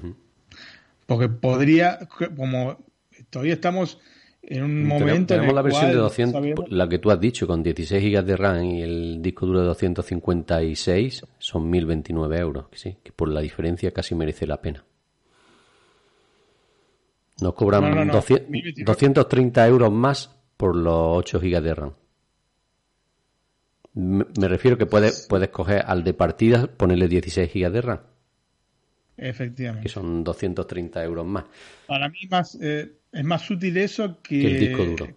Porque 1.06 1.28
podría, 1.28 1.98
como 2.36 2.84
todavía 3.30 3.54
estamos 3.54 3.98
en 4.42 4.62
un 4.62 4.86
momento. 4.86 5.34
Tenemos 5.34 5.54
la 5.54 5.62
versión 5.62 5.90
de 5.90 5.96
200, 5.96 6.70
la 6.70 6.88
que 6.88 6.98
tú 6.98 7.10
has 7.10 7.20
dicho, 7.20 7.46
con 7.46 7.62
16 7.62 8.02
GB 8.02 8.24
de 8.24 8.36
RAM 8.36 8.64
y 8.64 8.82
el 8.82 9.22
disco 9.22 9.46
duro 9.46 9.60
de 9.60 9.66
256, 9.66 11.26
son 11.38 11.70
1029 11.70 12.38
euros. 12.38 12.68
Que 12.68 12.78
sí, 12.78 12.96
que 13.02 13.12
por 13.12 13.28
la 13.28 13.40
diferencia 13.40 13.92
casi 13.92 14.14
merece 14.14 14.46
la 14.46 14.60
pena. 14.60 14.84
Nos 17.40 17.54
cobran 17.54 18.08
230 18.08 19.66
euros 19.66 19.90
más 19.92 20.36
por 20.56 20.76
los 20.76 21.18
8 21.18 21.40
GB 21.40 21.62
de 21.62 21.74
RAM. 21.74 21.92
Me, 23.94 24.24
refiero 24.48 24.78
que 24.78 24.86
puedes, 24.86 25.26
puedes 25.28 25.48
coger 25.48 25.82
al 25.84 26.04
de 26.04 26.14
partida, 26.14 26.66
ponerle 26.66 27.08
16 27.08 27.50
GB 27.52 27.70
de 27.70 27.80
RAM. 27.80 28.00
Efectivamente. 29.16 29.82
Que 29.82 29.88
son 29.88 30.22
230 30.22 31.02
euros 31.04 31.26
más. 31.26 31.44
Para 31.86 32.08
mí 32.08 32.20
más, 32.30 32.56
eh, 32.60 32.99
es 33.12 33.24
más 33.24 33.50
útil 33.50 33.76
eso 33.76 34.20
que, 34.22 34.46
el 34.46 34.60
disco 34.60 34.84
duro. 34.84 35.08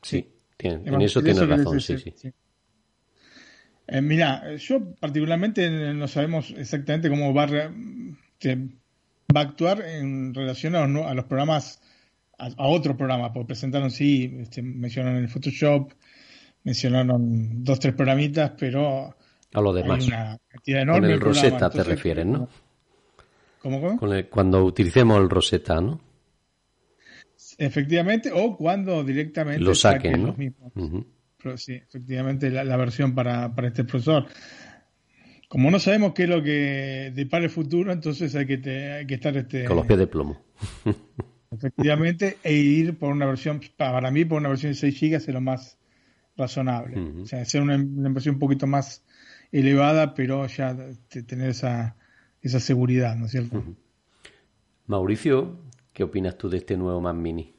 Sí, 0.00 0.28
en 0.58 1.00
eso 1.00 1.22
tienes 1.22 1.48
razón, 1.48 1.80
sí, 1.80 1.96
sí. 1.98 2.32
Eh, 3.88 4.00
mira, 4.00 4.56
yo 4.56 4.94
particularmente 4.94 5.68
no 5.92 6.06
sabemos 6.06 6.54
exactamente 6.56 7.10
cómo 7.10 7.34
va, 7.34 7.46
va 7.46 9.40
a 9.40 9.40
actuar 9.40 9.82
en 9.82 10.32
relación 10.32 10.76
a, 10.76 10.86
los 10.86 11.24
programas, 11.24 11.80
a, 12.38 12.68
otros 12.68 12.96
programas, 12.96 13.32
porque 13.32 13.48
presentaron, 13.48 13.90
sí, 13.90 14.38
este, 14.40 14.62
mencionaron 14.62 15.18
el 15.18 15.28
Photoshop, 15.28 15.92
mencionaron 16.62 17.64
dos, 17.64 17.80
tres 17.80 17.94
programitas, 17.94 18.52
pero 18.56 19.16
a 19.52 19.60
lo 19.60 19.72
demás. 19.72 20.06
una 20.06 20.38
cantidad 20.48 20.82
enorme 20.82 21.00
Con 21.00 21.10
el 21.10 21.20
Rosetta 21.20 21.68
te 21.68 21.82
refieres, 21.82 22.24
¿no? 22.24 22.48
¿Cómo, 23.60 23.80
cómo? 23.80 23.98
Con 23.98 24.22
cuando 24.30 24.64
utilicemos 24.64 25.20
el 25.20 25.28
Rosetta, 25.28 25.80
¿no? 25.80 26.11
Efectivamente, 27.58 28.30
o 28.32 28.56
cuando 28.56 29.04
directamente 29.04 29.60
lo 29.60 29.74
saquen, 29.74 30.22
¿no? 30.22 30.36
Pero 31.42 31.56
sí, 31.56 31.74
efectivamente, 31.74 32.50
la, 32.50 32.76
versión 32.76 33.14
para, 33.14 33.54
para, 33.54 33.68
este 33.68 33.84
profesor. 33.84 34.26
Como 35.48 35.70
no 35.70 35.78
sabemos 35.78 36.12
qué 36.14 36.22
es 36.22 36.28
lo 36.28 36.42
que 36.42 37.12
depara 37.14 37.44
el 37.44 37.50
futuro, 37.50 37.92
entonces 37.92 38.34
hay 38.36 38.46
que, 38.46 38.54
hay 38.70 39.06
que 39.06 39.14
estar 39.14 39.36
este, 39.36 39.64
con 39.64 39.76
los 39.76 39.86
pies 39.86 39.98
de 39.98 40.06
plomo. 40.06 40.40
efectivamente, 41.50 42.38
e 42.42 42.54
ir 42.54 42.98
por 42.98 43.12
una 43.12 43.26
versión, 43.26 43.60
para 43.76 44.10
mí, 44.10 44.24
por 44.24 44.38
una 44.38 44.48
versión 44.48 44.72
de 44.72 44.78
6 44.78 45.00
GB 45.00 45.14
es 45.16 45.28
lo 45.28 45.40
más 45.40 45.78
razonable. 46.36 46.98
O 47.22 47.26
sea, 47.26 47.42
hacer 47.42 47.60
una, 47.60 47.76
versión 48.10 48.36
un 48.36 48.40
poquito 48.40 48.66
más 48.66 49.04
elevada, 49.50 50.14
pero 50.14 50.46
ya 50.46 50.76
tener 51.26 51.50
esa, 51.50 51.96
esa 52.40 52.60
seguridad, 52.60 53.16
¿no 53.16 53.26
es 53.26 53.32
cierto? 53.32 53.62
Mauricio, 54.86 55.60
¿Qué 55.92 56.04
opinas 56.04 56.38
tú 56.38 56.48
de 56.48 56.58
este 56.58 56.76
nuevo 56.76 57.00
Mac 57.00 57.16
Mini? 57.16 57.54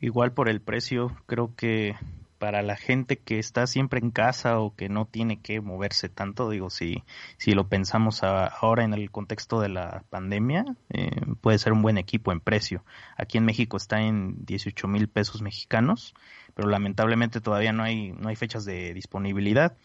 Igual 0.00 0.32
por 0.32 0.48
el 0.48 0.60
precio, 0.60 1.16
creo 1.26 1.54
que 1.54 1.94
para 2.38 2.62
la 2.62 2.76
gente 2.76 3.18
que 3.18 3.38
está 3.38 3.66
siempre 3.66 4.00
en 4.00 4.10
casa 4.10 4.58
o 4.60 4.74
que 4.74 4.88
no 4.88 5.06
tiene 5.06 5.40
que 5.40 5.60
moverse 5.60 6.08
tanto, 6.08 6.50
digo, 6.50 6.68
si, 6.68 7.02
si 7.38 7.52
lo 7.52 7.68
pensamos 7.68 8.22
ahora 8.22 8.84
en 8.84 8.92
el 8.92 9.10
contexto 9.10 9.60
de 9.60 9.68
la 9.68 10.04
pandemia, 10.10 10.64
eh, 10.90 11.10
puede 11.40 11.58
ser 11.58 11.72
un 11.72 11.82
buen 11.82 11.96
equipo 11.96 12.32
en 12.32 12.40
precio. 12.40 12.84
Aquí 13.16 13.38
en 13.38 13.44
México 13.44 13.76
está 13.76 14.00
en 14.00 14.44
18 14.44 14.88
mil 14.88 15.08
pesos 15.08 15.42
mexicanos, 15.42 16.14
pero 16.54 16.68
lamentablemente 16.68 17.40
todavía 17.40 17.72
no 17.72 17.82
hay, 17.82 18.12
no 18.12 18.28
hay 18.28 18.36
fechas 18.36 18.64
de 18.64 18.92
disponibilidad. 18.94 19.76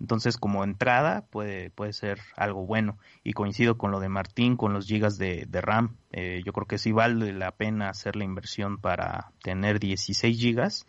Entonces, 0.00 0.36
como 0.36 0.62
entrada, 0.62 1.26
puede, 1.30 1.70
puede 1.70 1.92
ser 1.92 2.20
algo 2.36 2.64
bueno. 2.64 2.98
Y 3.24 3.32
coincido 3.32 3.76
con 3.76 3.90
lo 3.90 4.00
de 4.00 4.08
Martín, 4.08 4.56
con 4.56 4.72
los 4.72 4.86
gigas 4.86 5.18
de, 5.18 5.46
RAM. 5.52 5.96
Eh, 6.12 6.42
yo 6.44 6.52
creo 6.52 6.66
que 6.66 6.78
sí 6.78 6.92
vale 6.92 7.32
la 7.32 7.50
pena 7.52 7.88
hacer 7.88 8.14
la 8.14 8.24
inversión 8.24 8.78
para 8.78 9.32
tener 9.42 9.80
16 9.80 10.38
gigas. 10.38 10.86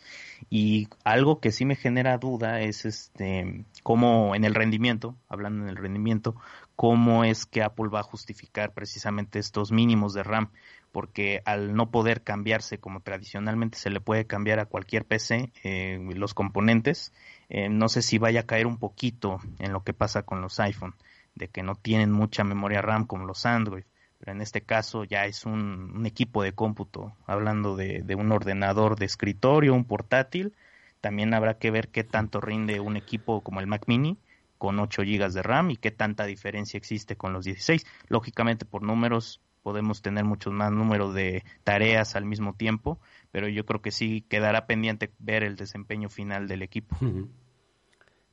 Y 0.49 0.87
algo 1.03 1.39
que 1.39 1.51
sí 1.51 1.65
me 1.65 1.75
genera 1.75 2.17
duda 2.17 2.61
es 2.61 2.85
este, 2.85 3.65
cómo 3.81 4.35
en 4.35 4.43
el 4.43 4.53
rendimiento, 4.53 5.15
hablando 5.27 5.63
en 5.63 5.69
el 5.69 5.77
rendimiento, 5.77 6.35
cómo 6.79 7.25
es 7.25 7.45
que 7.45 7.61
Apple 7.61 7.89
va 7.89 7.99
a 7.99 8.03
justificar 8.03 8.71
precisamente 8.71 9.37
estos 9.37 9.69
mínimos 9.69 10.13
de 10.13 10.23
RAM 10.23 10.49
porque 10.93 11.41
al 11.43 11.75
no 11.75 11.91
poder 11.91 12.23
cambiarse 12.23 12.77
como 12.77 13.01
tradicionalmente 13.01 13.77
se 13.77 13.89
le 13.89 13.99
puede 13.99 14.25
cambiar 14.25 14.59
a 14.59 14.65
cualquier 14.65 15.03
PC 15.03 15.51
eh, 15.65 15.99
los 16.15 16.33
componentes, 16.33 17.11
eh, 17.49 17.67
no 17.67 17.89
sé 17.89 18.01
si 18.01 18.17
vaya 18.17 18.39
a 18.39 18.45
caer 18.45 18.65
un 18.65 18.77
poquito 18.77 19.39
en 19.59 19.73
lo 19.73 19.83
que 19.83 19.93
pasa 19.93 20.21
con 20.21 20.39
los 20.39 20.57
iPhone, 20.61 20.95
de 21.35 21.49
que 21.49 21.63
no 21.63 21.75
tienen 21.75 22.13
mucha 22.13 22.45
memoria 22.45 22.81
RAM 22.81 23.05
como 23.05 23.25
los 23.25 23.45
Android, 23.45 23.83
pero 24.17 24.31
en 24.31 24.39
este 24.39 24.61
caso 24.61 25.03
ya 25.03 25.25
es 25.25 25.45
un, 25.45 26.05
equipo 26.05 26.43
de 26.43 26.53
cómputo, 26.53 27.13
hablando 27.27 27.75
de, 27.75 28.15
un 28.17 28.31
ordenador 28.31 28.97
de 28.97 29.05
escritorio, 29.05 29.73
un 29.73 29.83
portátil, 29.83 30.53
también 31.01 31.33
habrá 31.33 31.57
que 31.57 31.71
ver 31.71 31.89
qué 31.89 32.05
tanto 32.05 32.39
rinde 32.39 32.79
un 32.79 32.95
equipo 32.95 33.41
como 33.41 33.59
el 33.59 33.67
Mac 33.67 33.83
Mini 33.87 34.17
con 34.59 34.77
8 34.77 35.01
GB 35.01 35.31
de 35.31 35.41
RAM 35.41 35.71
y 35.71 35.77
qué 35.77 35.89
tanta 35.89 36.25
diferencia 36.25 36.77
existe 36.77 37.15
con 37.15 37.33
los 37.33 37.45
16. 37.45 37.83
Lógicamente 38.09 38.65
por 38.65 38.83
números 38.83 39.41
podemos 39.63 40.01
tener 40.01 40.25
muchos 40.25 40.53
más 40.53 40.71
números 40.71 41.15
de 41.15 41.43
tareas 41.63 42.15
al 42.15 42.25
mismo 42.25 42.53
tiempo, 42.53 42.99
pero 43.31 43.47
yo 43.47 43.65
creo 43.65 43.81
que 43.81 43.91
sí 43.91 44.23
quedará 44.29 44.67
pendiente 44.67 45.11
ver 45.17 45.43
el 45.43 45.55
desempeño 45.55 46.09
final 46.09 46.47
del 46.47 46.61
equipo. 46.61 46.97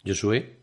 Josué. 0.04 0.58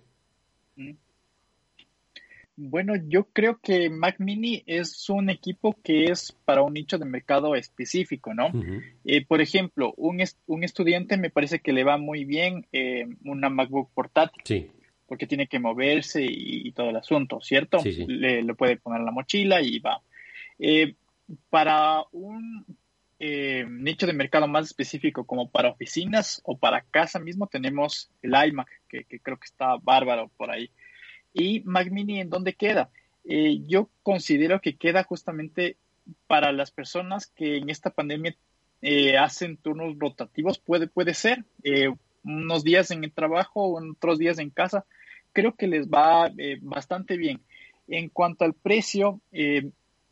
Bueno, 2.55 2.93
yo 3.07 3.25
creo 3.33 3.59
que 3.61 3.89
Mac 3.89 4.17
Mini 4.19 4.63
es 4.67 5.09
un 5.09 5.29
equipo 5.29 5.75
que 5.83 6.05
es 6.05 6.33
para 6.45 6.61
un 6.61 6.73
nicho 6.73 6.99
de 6.99 7.05
mercado 7.05 7.55
específico, 7.55 8.33
¿no? 8.33 8.51
Eh, 9.05 9.25
por 9.25 9.41
ejemplo, 9.41 9.93
un, 9.97 10.21
un, 10.45 10.63
estudiante 10.63 11.17
me 11.17 11.31
parece 11.31 11.59
que 11.59 11.73
le 11.73 11.83
va 11.83 11.97
muy 11.97 12.25
bien 12.25 12.67
eh, 12.71 13.07
una 13.25 13.49
MacBook 13.49 13.89
portátil. 13.93 14.41
Sí. 14.45 14.69
Porque 15.07 15.27
tiene 15.27 15.47
que 15.47 15.59
moverse 15.59 16.25
y, 16.27 16.71
todo 16.71 16.89
el 16.89 16.95
asunto, 16.95 17.39
¿cierto? 17.41 17.79
Le, 17.83 18.41
le, 18.41 18.53
puede 18.55 18.77
poner 18.77 19.01
la 19.01 19.11
mochila 19.11 19.61
y 19.61 19.79
va. 19.79 20.01
Eh, 20.59 20.95
para 21.49 22.03
un 22.11 22.65
eh, 23.19 23.65
nicho 23.69 24.05
de 24.05 24.11
mercado 24.11 24.49
más 24.49 24.65
específico 24.65 25.25
como 25.25 25.49
para 25.49 25.69
oficinas 25.69 26.41
o 26.43 26.57
para 26.57 26.81
casa 26.81 27.19
mismo 27.19 27.47
tenemos 27.47 28.11
el 28.21 28.31
iMac, 28.31 28.67
que, 28.89 29.05
creo 29.05 29.37
que 29.37 29.45
está 29.45 29.77
bárbaro 29.77 30.29
por 30.35 30.51
ahí. 30.51 30.69
Y 31.33 31.61
Mac 31.61 31.89
Mini, 31.89 32.19
¿en 32.19 32.29
dónde 32.29 32.53
queda? 32.53 32.89
Eh, 33.23 33.59
yo 33.65 33.89
considero 34.03 34.59
que 34.59 34.75
queda 34.75 35.03
justamente 35.03 35.77
para 36.27 36.51
las 36.51 36.71
personas 36.71 37.27
que 37.27 37.57
en 37.57 37.69
esta 37.69 37.91
pandemia 37.91 38.35
eh, 38.81 39.17
hacen 39.17 39.55
turnos 39.55 39.97
rotativos, 39.97 40.59
puede, 40.59 40.87
puede 40.87 41.13
ser, 41.13 41.45
unos 42.23 42.63
días 42.63 42.91
en 42.91 43.03
el 43.03 43.11
trabajo, 43.11 43.75
otros 43.75 44.19
días 44.19 44.39
en 44.39 44.49
casa, 44.49 44.85
creo 45.31 45.55
que 45.55 45.67
les 45.67 45.87
va 45.87 46.31
bastante 46.61 47.17
bien. 47.17 47.41
En 47.87 48.09
cuanto 48.09 48.45
al 48.45 48.53
precio, 48.53 49.19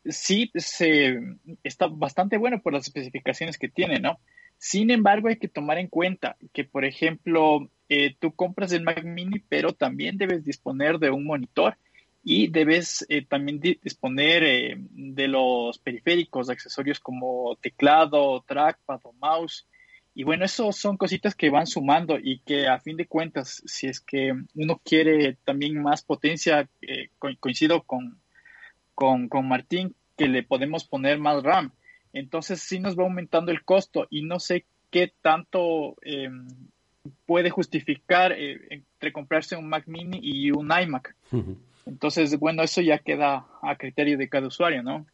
sí 0.04 0.50
se, 0.54 1.20
está 1.62 1.86
bastante 1.86 2.36
bueno 2.36 2.60
por 2.60 2.72
las 2.72 2.86
especificaciones 2.86 3.58
que 3.58 3.68
tiene, 3.68 4.00
¿no? 4.00 4.18
Sin 4.58 4.90
embargo, 4.90 5.28
hay 5.28 5.38
que 5.38 5.48
tomar 5.48 5.78
en 5.78 5.88
cuenta 5.88 6.36
que, 6.52 6.64
por 6.64 6.84
ejemplo, 6.84 7.68
eh, 7.88 8.14
tú 8.18 8.32
compras 8.32 8.72
el 8.72 8.84
Mac 8.84 9.02
Mini, 9.04 9.40
pero 9.48 9.72
también 9.72 10.18
debes 10.18 10.44
disponer 10.44 10.98
de 10.98 11.10
un 11.10 11.24
monitor 11.24 11.76
y 12.22 12.46
debes 12.46 13.04
eh, 13.08 13.26
también 13.26 13.58
disponer 13.58 14.44
eh, 14.44 14.76
de 14.78 15.26
los 15.26 15.78
periféricos, 15.78 16.48
accesorios 16.48 17.00
como 17.00 17.56
teclado, 17.60 18.44
trackpad 18.46 19.00
o 19.02 19.12
mouse. 19.14 19.66
Y 20.14 20.24
bueno, 20.24 20.44
eso 20.44 20.72
son 20.72 20.96
cositas 20.96 21.34
que 21.34 21.50
van 21.50 21.66
sumando 21.66 22.18
y 22.18 22.40
que 22.40 22.68
a 22.68 22.78
fin 22.78 22.96
de 22.96 23.06
cuentas, 23.06 23.62
si 23.64 23.86
es 23.86 24.00
que 24.00 24.32
uno 24.54 24.80
quiere 24.84 25.38
también 25.44 25.82
más 25.82 26.02
potencia, 26.02 26.68
coincido 27.40 27.82
con, 27.82 28.18
con, 28.94 29.28
con 29.28 29.48
Martín 29.48 29.94
que 30.16 30.28
le 30.28 30.42
podemos 30.42 30.84
poner 30.84 31.18
más 31.18 31.42
RAM. 31.42 31.72
Entonces 32.12 32.60
sí 32.60 32.78
nos 32.78 32.98
va 32.98 33.04
aumentando 33.04 33.52
el 33.52 33.64
costo 33.64 34.06
y 34.10 34.22
no 34.22 34.38
sé 34.38 34.66
qué 34.90 35.12
tanto 35.22 35.96
em, 36.02 36.46
puede 37.26 37.50
justificar 37.50 38.32
eh, 38.32 38.60
entre 38.70 39.12
comprarse 39.12 39.56
un 39.56 39.68
Mac 39.68 39.84
mini 39.86 40.20
y 40.22 40.50
un 40.50 40.70
iMac. 40.70 41.16
Entonces, 41.86 42.38
bueno, 42.38 42.62
eso 42.62 42.80
ya 42.80 42.98
queda 42.98 43.46
a 43.62 43.76
criterio 43.76 44.16
de 44.16 44.28
cada 44.28 44.46
usuario, 44.46 44.82
¿no? 44.82 45.06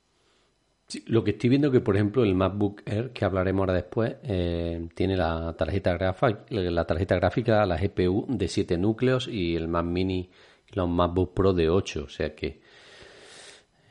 Lo 1.07 1.23
que 1.23 1.33
estoy 1.33 1.50
viendo 1.50 1.71
que, 1.71 1.80
por 1.80 1.97
ejemplo, 1.97 2.25
el 2.25 2.35
MacBook 2.35 2.80
Air, 2.87 3.11
que 3.11 3.25
hablaremos 3.26 3.61
ahora 3.61 3.75
después, 3.75 4.16
eh, 4.23 4.88
tiene 4.95 5.16
la 5.18 5.54
tarjeta, 5.54 5.92
gráfica, 5.92 6.47
la 6.49 6.87
tarjeta 6.87 7.16
gráfica, 7.16 7.66
la 7.66 7.76
GPU 7.76 8.25
de 8.28 8.49
7 8.49 8.78
núcleos 8.78 9.28
y 9.28 9.54
el 9.54 9.68
Mac 9.68 9.85
Mini 9.85 10.30
y 10.66 10.76
los 10.76 10.88
MacBook 10.88 11.35
Pro 11.35 11.52
de 11.52 11.68
8. 11.68 12.04
O 12.04 12.09
sea 12.09 12.35
que 12.35 12.61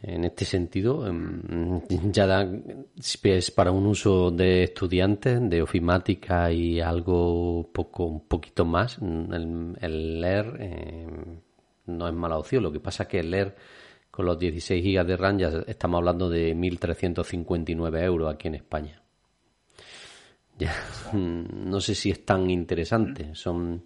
en 0.01 0.25
este 0.25 0.45
sentido, 0.45 1.05
em, 1.07 1.81
ya 2.11 2.25
da, 2.25 2.47
es 3.23 3.51
para 3.51 3.71
un 3.71 3.85
uso 3.85 4.31
de 4.31 4.63
estudiantes, 4.63 5.39
de 5.49 5.61
ofimática 5.61 6.51
y 6.51 6.79
algo 6.79 7.69
poco, 7.73 8.05
un 8.05 8.27
poquito 8.27 8.65
más, 8.65 8.97
el, 8.99 10.21
leer 10.21 10.57
em, 10.59 11.41
no 11.87 12.07
es 12.07 12.13
mala 12.13 12.37
opción. 12.37 12.63
Lo 12.63 12.71
que 12.71 12.79
pasa 12.79 13.03
es 13.03 13.09
que 13.09 13.19
el 13.19 13.31
leer 13.31 13.55
con 14.17 14.25
los 14.25 14.39
16 14.39 14.83
gigas 14.83 15.05
de 15.05 15.15
RAM 15.15 15.37
ya 15.37 15.49
estamos 15.67 15.99
hablando 15.99 16.27
de 16.27 16.55
1.359 16.55 18.03
euros 18.03 18.33
aquí 18.33 18.47
en 18.47 18.55
España. 18.55 18.99
Ya, 20.57 20.73
no 21.13 21.79
sé 21.79 21.93
si 21.93 22.09
es 22.09 22.25
tan 22.25 22.49
interesante. 22.49 23.35
Son 23.35 23.85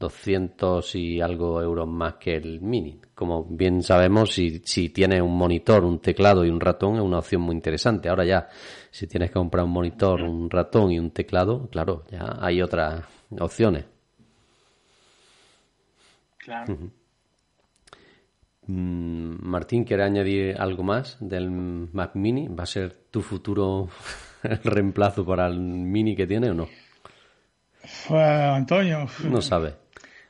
200 0.00 0.94
y 0.94 1.20
algo 1.20 1.60
euros 1.60 1.86
más 1.86 2.14
que 2.14 2.36
el 2.36 2.62
Mini. 2.62 3.02
Como 3.14 3.44
bien 3.44 3.82
sabemos, 3.82 4.32
si, 4.32 4.62
si 4.64 4.88
tienes 4.88 5.20
un 5.20 5.36
monitor, 5.36 5.84
un 5.84 6.00
teclado 6.00 6.42
y 6.46 6.48
un 6.48 6.58
ratón, 6.58 6.94
es 6.94 7.02
una 7.02 7.18
opción 7.18 7.42
muy 7.42 7.54
interesante. 7.54 8.08
Ahora 8.08 8.24
ya, 8.24 8.48
si 8.90 9.06
tienes 9.06 9.28
que 9.28 9.34
comprar 9.34 9.66
un 9.66 9.72
monitor, 9.72 10.22
un 10.22 10.48
ratón 10.48 10.90
y 10.90 10.98
un 10.98 11.10
teclado, 11.10 11.68
claro, 11.68 12.04
ya 12.10 12.38
hay 12.40 12.62
otras 12.62 13.04
opciones. 13.38 13.84
Claro. 16.38 16.72
Mm, 16.72 17.01
Martín, 18.66 19.84
¿quiere 19.84 20.04
añadir 20.04 20.56
algo 20.58 20.82
más 20.82 21.16
del 21.20 21.50
Mac 21.50 22.14
Mini? 22.14 22.48
¿Va 22.48 22.62
a 22.62 22.66
ser 22.66 22.92
tu 23.10 23.20
futuro 23.22 23.88
reemplazo 24.64 25.26
para 25.26 25.48
el 25.48 25.58
Mini 25.58 26.14
que 26.14 26.26
tiene 26.26 26.50
o 26.50 26.54
no? 26.54 26.68
Antonio. 28.10 29.08
No 29.28 29.42
sabe. 29.42 29.74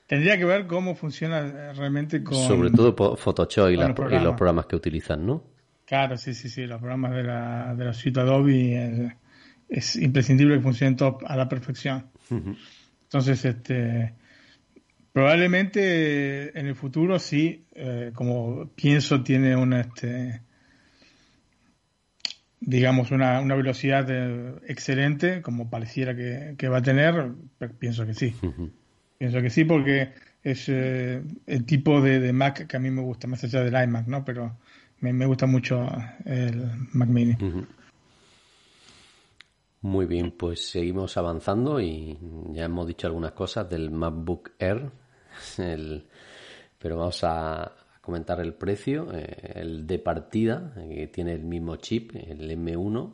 Tendría 0.06 0.36
que 0.36 0.44
ver 0.44 0.66
cómo 0.66 0.94
funciona 0.94 1.72
realmente 1.72 2.22
con... 2.22 2.36
Sobre 2.36 2.70
todo 2.70 3.16
Photoshop 3.16 3.70
y, 3.70 3.76
los 3.76 3.92
programas 3.92 4.66
que 4.66 4.76
utilizan, 4.76 5.26
¿no? 5.26 5.44
Claro, 5.84 6.16
sí, 6.16 6.34
sí, 6.34 6.48
sí, 6.48 6.66
los 6.66 6.78
programas 6.78 7.12
de 7.12 7.22
la, 7.22 7.74
de 7.74 7.84
la 7.84 7.92
suite 7.92 8.20
Adobe 8.20 9.16
es 9.68 9.96
imprescindible 9.96 10.56
que 10.56 10.62
funcionen 10.62 10.96
todo 10.96 11.18
a 11.26 11.36
la 11.36 11.48
perfección. 11.48 12.06
Entonces, 13.04 13.44
este, 13.44 14.14
probablemente 15.12 16.58
en 16.58 16.66
el 16.66 16.74
futuro 16.74 17.18
sí, 17.18 17.66
eh, 17.74 18.12
como 18.14 18.68
pienso, 18.74 19.22
tiene 19.22 19.56
una, 19.56 19.80
este, 19.82 20.42
digamos, 22.60 23.10
una, 23.10 23.40
una 23.40 23.54
velocidad 23.54 24.06
eh, 24.08 24.54
excelente, 24.66 25.42
como 25.42 25.68
pareciera 25.68 26.14
que, 26.16 26.68
va 26.68 26.78
a 26.78 26.82
tener, 26.82 27.32
pienso 27.78 28.06
que 28.06 28.14
sí. 28.14 28.34
Pienso 29.18 29.40
que 29.40 29.50
sí, 29.50 29.64
porque 29.64 30.12
es 30.42 30.68
eh, 30.68 31.22
el 31.46 31.64
tipo 31.64 32.00
de, 32.00 32.32
Mac 32.32 32.66
que 32.66 32.76
a 32.76 32.80
mí 32.80 32.90
me 32.90 33.02
gusta, 33.02 33.28
más 33.28 33.44
allá 33.44 33.62
del 33.62 33.80
iMac, 33.84 34.06
¿no? 34.06 34.24
Pero 34.24 34.56
me, 35.00 35.26
gusta 35.26 35.46
mucho 35.46 35.86
el 36.24 36.70
Mac 36.92 37.08
Mini. 37.08 37.36
Muy 39.82 40.06
bien, 40.06 40.30
pues 40.30 40.70
seguimos 40.70 41.16
avanzando 41.16 41.80
y 41.80 42.16
ya 42.50 42.64
hemos 42.64 42.86
dicho 42.86 43.08
algunas 43.08 43.32
cosas 43.32 43.68
del 43.68 43.90
MacBook 43.90 44.52
Air, 44.60 44.92
pero 46.78 46.96
vamos 46.96 47.24
a 47.24 47.72
comentar 48.00 48.40
el 48.40 48.54
precio. 48.54 49.08
Eh, 49.12 49.52
el 49.54 49.86
de 49.86 49.98
partida, 49.98 50.74
que 50.88 51.06
tiene 51.06 51.32
el 51.32 51.44
mismo 51.44 51.76
chip, 51.76 52.14
el 52.14 52.50
M1 52.50 53.12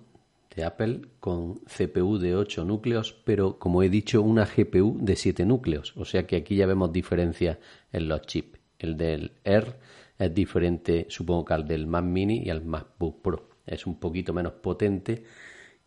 de 0.55 0.65
Apple, 0.65 1.03
con 1.21 1.61
CPU 1.61 2.19
de 2.19 2.35
8 2.35 2.65
núcleos, 2.65 3.13
pero 3.25 3.59
como 3.59 3.83
he 3.83 3.89
dicho, 3.89 4.23
una 4.23 4.45
GPU 4.45 4.99
de 5.01 5.15
7 5.15 5.47
núcleos. 5.47 5.97
O 5.97 6.05
sea 6.05 6.27
que 6.27 6.37
aquí 6.37 6.57
ya 6.57 6.67
vemos 6.67 6.93
diferencias 6.93 7.59
en 7.93 8.09
los 8.09 8.23
chips. 8.23 8.59
El 8.79 8.97
del 8.97 9.33
Air 9.45 9.77
es 10.19 10.35
diferente, 10.35 11.07
supongo 11.09 11.45
que 11.45 11.55
al 11.55 11.67
del 11.67 11.87
Mac 11.87 12.05
Mini 12.05 12.43
y 12.45 12.51
al 12.51 12.65
MacBook 12.65 13.23
Pro. 13.23 13.49
Es 13.67 13.87
un 13.87 14.01
poquito 14.01 14.33
menos 14.33 14.55
potente 14.55 15.25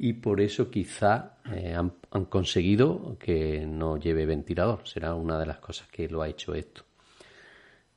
y 0.03 0.13
por 0.13 0.41
eso 0.41 0.71
quizá 0.71 1.37
eh, 1.53 1.75
han, 1.75 2.25
conseguido 2.25 3.17
que 3.19 3.67
no 3.67 3.97
lleve 3.97 4.25
ventilador. 4.25 4.87
Será 4.87 5.13
una 5.13 5.37
de 5.37 5.45
las 5.45 5.59
cosas 5.59 5.87
que 5.89 6.09
lo 6.09 6.23
ha 6.23 6.27
hecho 6.27 6.55
esto. 6.55 6.81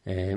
Eh, 0.04 0.37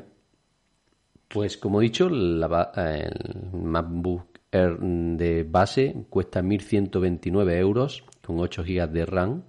pues 1.27 1.57
como 1.57 1.81
he 1.81 1.83
dicho, 1.83 2.07
la, 2.09 2.71
el 2.73 3.51
MacBook 3.51 4.39
Air 4.49 4.77
de 4.79 5.43
base 5.43 6.05
cuesta 6.09 6.41
1.129 6.41 7.57
euros 7.57 8.05
con 8.25 8.39
8 8.39 8.63
GB 8.63 8.87
de 8.89 9.05
RAM 9.05 9.43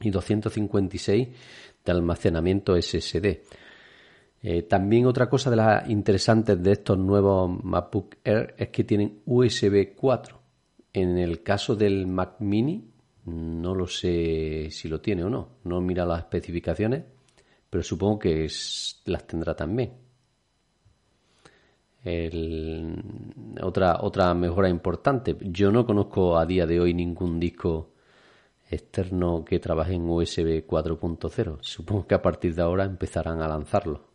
y 0.00 0.10
256 0.10 1.28
de 1.84 1.92
almacenamiento 1.92 2.74
SSD. 2.74 3.40
Eh, 4.42 4.62
también 4.62 5.06
otra 5.06 5.30
cosa 5.30 5.48
de 5.48 5.56
las 5.56 5.88
interesantes 5.88 6.60
de 6.60 6.72
estos 6.72 6.98
nuevos 6.98 7.62
MacBook 7.62 8.16
Air 8.24 8.56
es 8.58 8.70
que 8.70 8.82
tienen 8.82 9.20
USB 9.26 9.94
4 9.94 10.43
en 10.94 11.18
el 11.18 11.42
caso 11.42 11.74
del 11.74 12.06
Mac 12.06 12.36
Mini, 12.38 12.88
no 13.26 13.74
lo 13.74 13.86
sé 13.88 14.68
si 14.70 14.88
lo 14.88 15.00
tiene 15.00 15.24
o 15.24 15.28
no. 15.28 15.58
No 15.64 15.78
he 15.78 15.80
mirado 15.82 16.10
las 16.10 16.20
especificaciones, 16.20 17.04
pero 17.68 17.82
supongo 17.82 18.20
que 18.20 18.48
las 19.06 19.26
tendrá 19.26 19.56
también. 19.56 19.92
otra, 23.60 23.98
otra 24.02 24.34
mejora 24.34 24.68
importante. 24.68 25.36
Yo 25.40 25.72
no 25.72 25.84
conozco 25.84 26.38
a 26.38 26.46
día 26.46 26.64
de 26.66 26.78
hoy 26.80 26.94
ningún 26.94 27.40
disco 27.40 27.94
externo 28.70 29.44
que 29.44 29.58
trabaje 29.58 29.94
en 29.94 30.08
USB 30.08 30.64
4.0. 30.64 31.58
Supongo 31.60 32.06
que 32.06 32.14
a 32.14 32.22
partir 32.22 32.54
de 32.54 32.62
ahora 32.62 32.84
empezarán 32.84 33.42
a 33.42 33.48
lanzarlo. 33.48 34.13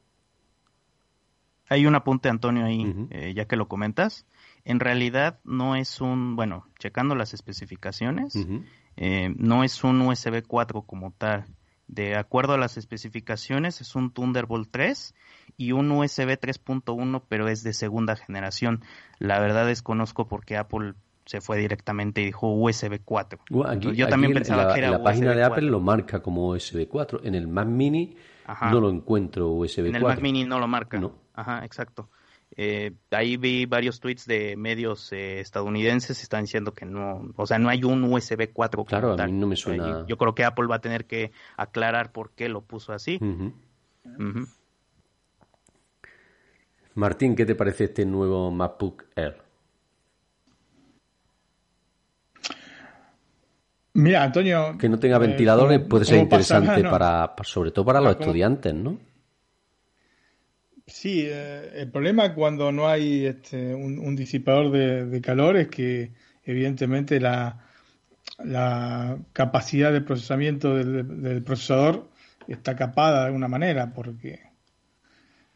Hay 1.70 1.86
un 1.86 1.96
apunte, 1.96 2.30
Antonio, 2.30 2.66
ahí, 2.66 3.08
eh, 3.12 3.34
ya 3.36 3.46
que 3.46 3.56
lo 3.56 3.68
comentas 3.68 4.26
en 4.66 4.80
realidad 4.80 5.40
no 5.44 5.76
es 5.76 6.02
un, 6.02 6.36
bueno, 6.36 6.68
checando 6.78 7.16
las 7.16 7.34
especificaciones, 7.34 8.36
eh, 8.98 9.34
no 9.38 9.64
es 9.64 9.84
un 9.84 10.02
USB 10.02 10.44
4 10.46 10.84
como 10.84 11.12
tal. 11.18 11.46
De 11.88 12.16
acuerdo 12.16 12.54
a 12.54 12.58
las 12.60 12.78
especificaciones, 12.78 13.82
es 13.82 13.96
un 13.96 14.12
Thunderbolt 14.12 14.70
3 14.70 15.16
y 15.58 15.72
un 15.72 15.92
USB 15.92 16.38
3.1, 16.40 17.24
pero 17.28 17.48
es 17.48 17.64
de 17.64 17.74
segunda 17.74 18.16
generación. 18.16 18.82
La 19.18 19.40
verdad 19.40 19.66
desconozco 19.66 20.28
por 20.28 20.46
qué 20.46 20.58
Apple 20.58 20.94
se 21.26 21.42
fue 21.42 21.58
directamente 21.58 22.22
y 22.22 22.26
dijo 22.26 22.48
USB 22.54 23.00
4. 23.04 23.40
yo 23.94 24.08
también 24.08 24.34
pensaba 24.34 24.74
que 24.74 24.80
era 24.82 24.92
la 24.92 25.04
página 25.04 25.34
de 25.34 25.44
Apple 25.44 25.70
lo 25.70 25.80
marca 25.80 26.22
como 26.22 26.50
USB 26.50 26.88
4. 26.88 27.22
En 27.24 27.34
el 27.34 27.48
Mac 27.48 27.68
Mini 27.68 28.16
no 28.72 28.80
lo 28.80 28.90
encuentro 28.92 29.50
USB 29.50 29.90
4. 29.90 29.90
En 29.90 29.96
el 29.96 30.04
Mac 30.04 30.22
Mini 30.22 30.44
no 30.44 30.60
lo 30.60 30.68
marca. 30.68 31.00
No. 31.00 31.14
Ajá, 31.40 31.64
exacto. 31.64 32.10
Eh, 32.58 32.92
ahí 33.12 33.38
vi 33.38 33.66
varios 33.66 34.02
tweets 34.02 34.26
de 34.26 34.58
medios 34.58 35.14
eh, 35.14 35.40
estadounidenses 35.40 36.22
están 36.22 36.44
diciendo 36.44 36.74
que 36.74 36.86
no, 36.86 37.32
o 37.36 37.46
sea, 37.46 37.60
no 37.60 37.70
hay 37.70 37.84
un 37.86 38.04
USB 38.04 38.52
4. 38.52 38.84
Claro, 38.84 39.14
a 39.18 39.26
mí 39.26 39.32
no 39.32 39.48
me 39.48 39.56
suena. 39.56 40.06
Yo 40.06 40.18
creo 40.18 40.36
que 40.36 40.44
Apple 40.44 40.68
va 40.68 40.76
a 40.76 40.82
tener 40.82 41.06
que 41.06 41.32
aclarar 41.56 42.12
por 42.12 42.32
qué 42.32 42.50
lo 42.50 42.62
puso 42.62 42.92
así. 42.92 43.20
Martín, 46.96 47.36
¿qué 47.36 47.46
te 47.46 47.56
parece 47.56 47.86
este 47.86 48.06
nuevo 48.06 48.52
MacBook 48.52 49.06
Air? 49.16 49.42
Mira, 53.94 54.24
Antonio. 54.24 54.78
Que 54.78 54.90
no 54.90 55.00
tenga 55.00 55.16
eh, 55.16 55.20
ventiladores 55.20 55.80
puede 55.80 56.04
ser 56.04 56.18
interesante 56.18 56.84
para, 56.84 57.34
sobre 57.44 57.72
todo 57.72 57.86
para 57.86 58.02
los 58.02 58.18
estudiantes, 58.20 58.74
¿no? 58.74 59.09
Sí, 60.90 61.24
eh, 61.26 61.72
el 61.76 61.90
problema 61.90 62.34
cuando 62.34 62.72
no 62.72 62.88
hay 62.88 63.26
este, 63.26 63.74
un, 63.74 64.16
disipador 64.16 64.72
de, 64.72 65.22
calor 65.22 65.58
es 65.58 65.68
que 65.68 66.12
evidentemente 66.44 67.20
la, 67.20 67.60
la 68.44 69.18
capacidad 69.34 69.94
de 69.94 70.02
procesamiento 70.02 70.76
del, 70.76 71.44
procesador 71.44 72.10
está 72.48 72.76
capada 72.76 73.22
de 73.22 73.26
alguna 73.28 73.48
manera, 73.48 73.94
porque 73.94 74.40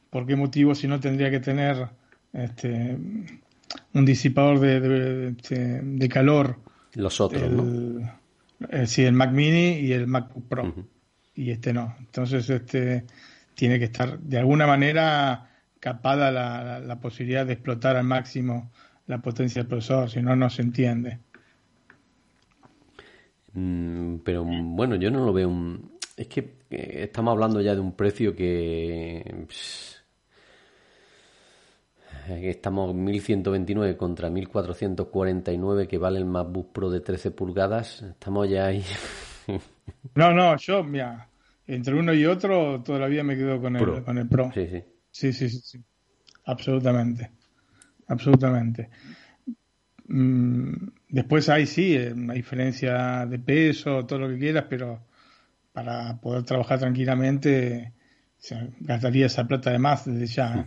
¿por 0.09 0.25
qué 0.27 0.35
motivo 0.35 0.75
si 0.75 0.87
no 0.87 0.99
tendría 0.99 1.31
que 1.31 1.39
tener 1.39 1.89
este, 2.31 2.97
un 3.93 4.05
disipador 4.05 4.59
de, 4.59 4.79
de, 4.79 5.27
este, 5.29 6.09
calor? 6.09 6.59
Los 6.93 7.19
otros, 7.19 7.49
¿no? 7.49 8.21
Eh, 8.69 8.87
sí, 8.87 9.03
el 9.03 9.13
Mac 9.13 9.31
Mini 9.31 9.79
y 9.79 9.93
el 9.93 10.07
Mac 10.07 10.29
Pro. 10.47 10.73
Y 11.35 11.51
este 11.51 11.73
no. 11.73 11.95
Entonces, 11.99 12.49
este 12.49 13.05
tiene 13.55 13.79
que 13.79 13.85
estar 13.85 14.19
de 14.19 14.39
alguna 14.39 14.67
manera 14.67 15.49
capada 15.79 16.31
la, 16.31 16.99
posibilidad 17.01 17.45
de 17.45 17.53
explotar 17.53 17.97
al 17.97 18.05
máximo 18.05 18.71
la 19.07 19.21
potencia 19.21 19.61
del 19.61 19.67
procesador, 19.67 20.09
si 20.09 20.21
no, 20.21 20.35
no 20.35 20.49
se 20.49 20.61
entiende. 20.61 21.19
Mm, 23.51 24.17
pero 24.23 24.45
bueno, 24.45 24.95
yo 24.95 25.11
no 25.11 25.25
lo 25.25 25.33
veo. 25.33 25.49
Un... 25.49 25.91
Es 26.15 26.27
que 26.27 26.39
eh, 26.69 27.03
estamos 27.03 27.33
hablando 27.33 27.59
ya 27.59 27.75
de 27.75 27.81
un 27.81 27.93
precio 27.93 28.35
que. 28.35 29.45
estamos 32.29 32.95
1129 32.95 33.97
contra 33.97 34.29
1449 34.29 35.87
que 35.87 35.97
vale 35.97 36.19
el 36.19 36.25
MacBook 36.25 36.71
Pro 36.71 36.89
de 36.89 37.01
13 37.01 37.31
pulgadas. 37.31 38.01
Estamos 38.03 38.49
ya 38.49 38.67
ahí. 38.67 38.83
no, 40.15 40.33
no, 40.33 40.55
yo, 40.55 40.83
mira, 40.83 41.27
entre 41.67 41.95
uno 41.95 42.13
y 42.13 42.25
otro 42.25 42.81
todavía 42.83 43.23
me 43.23 43.35
quedo 43.35 43.61
con 43.61 43.75
el, 43.75 44.03
con 44.03 44.17
el 44.17 44.27
Pro. 44.27 44.51
Sí, 44.53 44.67
sí. 44.67 44.83
Sí, 45.11 45.31
sí, 45.31 45.49
sí, 45.49 45.83
Absolutamente. 46.45 47.31
Absolutamente. 48.07 48.89
Mm, 50.07 50.73
después 51.09 51.47
hay, 51.49 51.65
sí, 51.65 51.95
eh, 51.95 52.11
una 52.13 52.33
diferencia 52.33 53.25
de 53.25 53.39
peso, 53.39 54.05
todo 54.05 54.19
lo 54.19 54.29
que 54.29 54.39
quieras, 54.39 54.65
pero 54.69 55.05
para 55.71 56.19
poder 56.19 56.43
trabajar 56.43 56.79
tranquilamente 56.79 57.93
gastaría 58.81 59.27
esa 59.27 59.47
plata 59.47 59.71
de 59.71 59.79
más 59.79 60.05
desde 60.05 60.25
ya. 60.27 60.65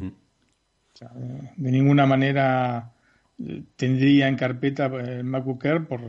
de, 1.56 1.70
ninguna 1.70 2.06
manera 2.06 2.92
eh, 3.38 3.64
tendría 3.76 4.28
en 4.28 4.36
carpeta 4.36 4.86
el 4.86 5.24
MacBook 5.24 5.64
Air 5.64 5.86
por, 5.86 6.00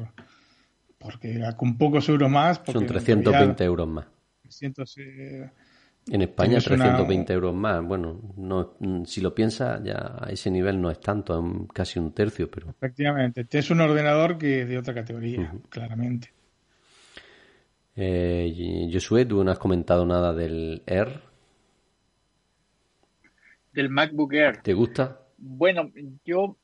porque 0.97 1.43
con 1.57 1.77
pocos 1.77 2.07
euros 2.09 2.29
más. 2.29 2.61
Son 2.65 2.85
320 2.85 3.63
euros 3.63 3.87
más. 3.87 4.05
En 6.09 6.21
España 6.21 6.59
320 6.59 7.33
euros 7.33 7.53
más. 7.53 7.83
Bueno, 7.83 8.21
no, 8.37 8.75
si 9.05 9.21
lo 9.21 9.33
piensas, 9.33 9.83
ya 9.83 10.17
a 10.19 10.29
ese 10.29 10.49
nivel 10.49 10.81
no 10.81 10.89
es 10.89 10.99
tanto, 10.99 11.37
es 11.39 11.71
casi 11.73 11.99
un 11.99 12.13
tercio. 12.13 12.49
pero 12.49 12.69
Efectivamente, 12.69 13.41
este 13.41 13.59
es 13.59 13.69
un 13.69 13.81
ordenador 13.81 14.37
que 14.37 14.61
es 14.61 14.69
de 14.69 14.77
otra 14.77 14.93
categoría, 14.93 15.53
claramente. 15.69 16.31
Eh, 17.95 18.89
Josué, 18.93 19.25
tú 19.25 19.43
no 19.43 19.51
has 19.51 19.59
comentado 19.59 20.05
nada 20.05 20.33
del 20.33 20.83
Air. 20.85 21.21
Del 23.73 23.89
MacBook 23.89 24.33
Air. 24.33 24.61
¿Te 24.61 24.73
gusta? 24.73 25.21
Bueno, 25.37 25.91
yo 26.23 26.57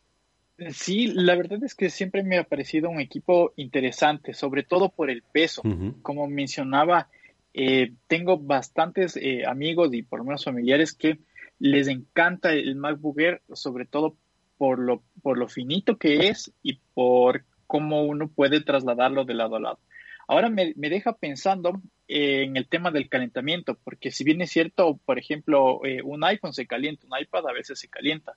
sí, 0.71 1.07
la 1.07 1.35
verdad 1.35 1.63
es 1.63 1.75
que 1.75 1.89
siempre 1.89 2.23
me 2.23 2.37
ha 2.37 2.43
parecido 2.43 2.89
un 2.89 2.99
equipo 2.99 3.53
interesante, 3.55 4.33
sobre 4.33 4.63
todo 4.63 4.89
por 4.89 5.09
el 5.09 5.23
peso. 5.23 5.63
Como 6.01 6.27
mencionaba, 6.27 7.09
eh, 7.53 7.93
tengo 8.07 8.37
bastantes 8.37 9.15
eh, 9.15 9.45
amigos 9.45 9.93
y 9.93 10.01
por 10.01 10.19
lo 10.19 10.25
menos 10.25 10.43
familiares 10.43 10.93
que 10.93 11.19
les 11.59 11.87
encanta 11.87 12.51
el 12.51 12.75
MacBook 12.75 13.19
Air, 13.19 13.41
sobre 13.53 13.85
todo 13.85 14.17
por 14.57 14.79
lo, 14.79 15.03
por 15.21 15.37
lo 15.37 15.47
finito 15.47 15.97
que 15.97 16.29
es 16.29 16.51
y 16.63 16.79
por 16.93 17.45
cómo 17.67 18.03
uno 18.03 18.27
puede 18.27 18.61
trasladarlo 18.61 19.23
de 19.25 19.35
lado 19.35 19.55
a 19.55 19.59
lado. 19.59 19.79
Ahora 20.27 20.49
me, 20.49 20.73
deja 20.75 21.13
pensando 21.13 21.81
en 22.07 22.57
el 22.57 22.67
tema 22.67 22.91
del 22.91 23.09
calentamiento, 23.09 23.77
porque 23.83 24.09
si 24.09 24.23
bien 24.23 24.41
es 24.41 24.51
cierto, 24.51 24.99
por 25.05 25.19
ejemplo, 25.19 25.85
eh, 25.85 26.01
un 26.01 26.23
iPhone 26.23 26.53
se 26.53 26.65
calienta, 26.65 27.05
un 27.05 27.19
iPad 27.19 27.47
a 27.47 27.53
veces 27.53 27.79
se 27.79 27.87
calienta. 27.87 28.33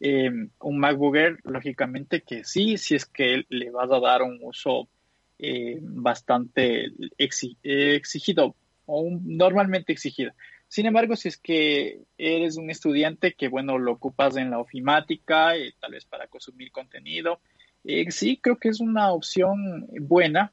un 0.00 0.78
MacBook 0.78 1.16
Air, 1.16 1.38
lógicamente 1.44 2.22
que 2.22 2.44
sí, 2.44 2.78
si 2.78 2.94
es 2.94 3.04
que 3.04 3.44
le 3.48 3.70
vas 3.70 3.90
a 3.90 4.00
dar 4.00 4.22
un 4.22 4.38
uso 4.42 4.88
eh, 5.38 5.78
bastante 5.80 6.92
exigido 7.18 8.54
o 8.86 9.10
normalmente 9.22 9.92
exigido. 9.92 10.32
Sin 10.68 10.86
embargo, 10.86 11.16
si 11.16 11.28
es 11.28 11.36
que 11.38 12.00
eres 12.18 12.56
un 12.56 12.70
estudiante 12.70 13.34
que, 13.34 13.48
bueno, 13.48 13.78
lo 13.78 13.92
ocupas 13.92 14.36
en 14.36 14.50
la 14.50 14.58
ofimática, 14.58 15.56
eh, 15.56 15.74
tal 15.80 15.92
vez 15.92 16.04
para 16.04 16.26
consumir 16.26 16.72
contenido, 16.72 17.40
eh, 17.84 18.10
sí 18.10 18.38
creo 18.42 18.56
que 18.58 18.68
es 18.68 18.80
una 18.80 19.12
opción 19.12 19.86
buena. 20.00 20.52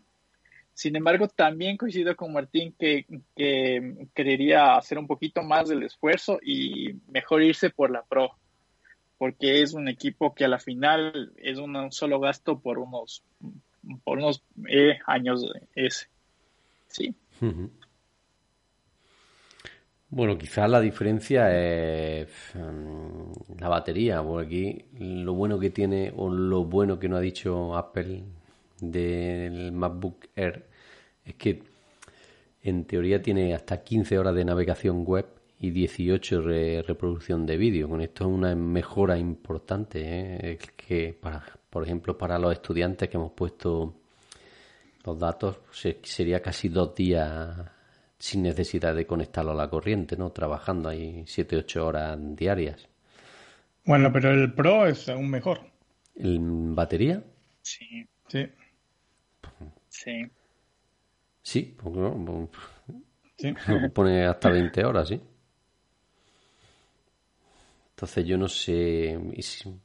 Sin 0.74 0.96
embargo, 0.96 1.28
también 1.28 1.78
coincido 1.78 2.15
con 2.15 2.34
Martín 2.34 2.74
que, 2.78 3.06
que 3.36 4.08
quería 4.13 4.76
hacer 4.76 4.98
un 4.98 5.08
poquito 5.08 5.44
más 5.44 5.70
del 5.70 5.84
esfuerzo 5.84 6.39
y 6.41 6.94
mejor 7.08 7.44
irse 7.44 7.70
por 7.70 7.91
la 7.91 8.04
Pro, 8.04 8.32
porque 9.17 9.62
es 9.62 9.74
un 9.74 9.88
equipo 9.88 10.34
que 10.34 10.46
a 10.46 10.48
la 10.48 10.60
final 10.60 11.34
es 11.38 11.58
un 11.58 11.91
solo 11.91 12.20
gasto 12.20 12.60
por 12.60 12.80
unos, 12.80 13.24
por 14.04 14.17
unos 14.17 14.44
eh, 14.70 14.98
años 15.08 15.46
ese. 15.76 16.08
Sí. 16.88 17.15
Bueno, 20.10 20.38
quizás 20.38 20.70
la 20.70 20.82
diferencia 20.82 21.58
es 21.58 22.28
mm, 22.54 23.60
la 23.60 23.70
batería, 23.70 24.22
porque 24.22 24.46
aquí 24.46 24.86
lo 25.00 25.34
bueno 25.34 25.58
que 25.58 25.70
tiene 25.70 26.12
o 26.15 26.30
lo 26.30 26.65
bueno 26.65 27.00
que 27.00 27.08
no 27.08 27.15
ha 27.15 27.22
dicho 27.22 27.76
Apple 27.76 28.24
del 28.82 29.72
MacBook 29.72 30.28
Air 30.36 30.65
es 31.24 31.36
que 31.36 31.63
en 32.63 32.86
teoría 32.86 33.22
tiene 33.22 33.54
hasta 33.56 33.84
15 33.84 34.20
horas 34.20 34.36
de 34.36 34.46
navegación 34.46 35.06
web 35.06 35.28
y 35.60 35.72
18 35.72 36.41
de 36.41 36.84
reproducción 36.88 37.46
de 37.46 37.58
vídeo. 37.58 37.88
Con 37.88 38.02
esto 38.02 38.26
es 38.26 38.32
una 38.32 38.56
mejora 38.56 39.17
importante, 39.17 40.02
¿eh? 40.04 40.60
que 40.76 41.17
para, 41.20 41.44
por 41.72 41.84
ejemplo, 41.84 42.18
para 42.18 42.38
los 42.38 42.52
estudiantes 42.52 43.10
que 43.10 43.16
hemos 43.18 43.32
puesto 43.32 43.96
los 45.06 45.18
datos, 45.18 45.62
sería 46.04 46.42
casi 46.42 46.68
dos 46.68 46.94
días 46.94 47.58
sin 48.20 48.44
necesidad 48.44 48.94
de 48.94 49.08
conectarlo 49.08 49.52
a 49.52 49.56
la 49.56 49.70
corriente, 49.70 50.18
¿no? 50.18 50.32
Trabajando 50.32 50.90
ahí 50.90 51.24
7-8 51.24 51.78
horas 51.78 52.20
diarias. 52.36 52.88
Bueno, 53.86 54.12
pero 54.12 54.32
el 54.32 54.54
Pro 54.54 54.86
es 54.86 55.08
aún 55.08 55.30
mejor. 55.30 55.62
¿En 56.16 56.76
batería? 56.76 57.24
Sí. 57.62 58.06
Sí. 58.28 58.48
Sí. 59.88 60.32
Sí, 61.42 61.76
porque 61.82 62.00
no, 62.00 62.50
sí. 63.38 63.54
pone 63.94 64.26
hasta 64.26 64.50
20 64.50 64.86
horas, 64.86 65.08
¿sí? 65.08 65.22
Entonces 68.02 68.26
yo 68.26 68.36
no 68.36 68.50
sé, 68.50 69.16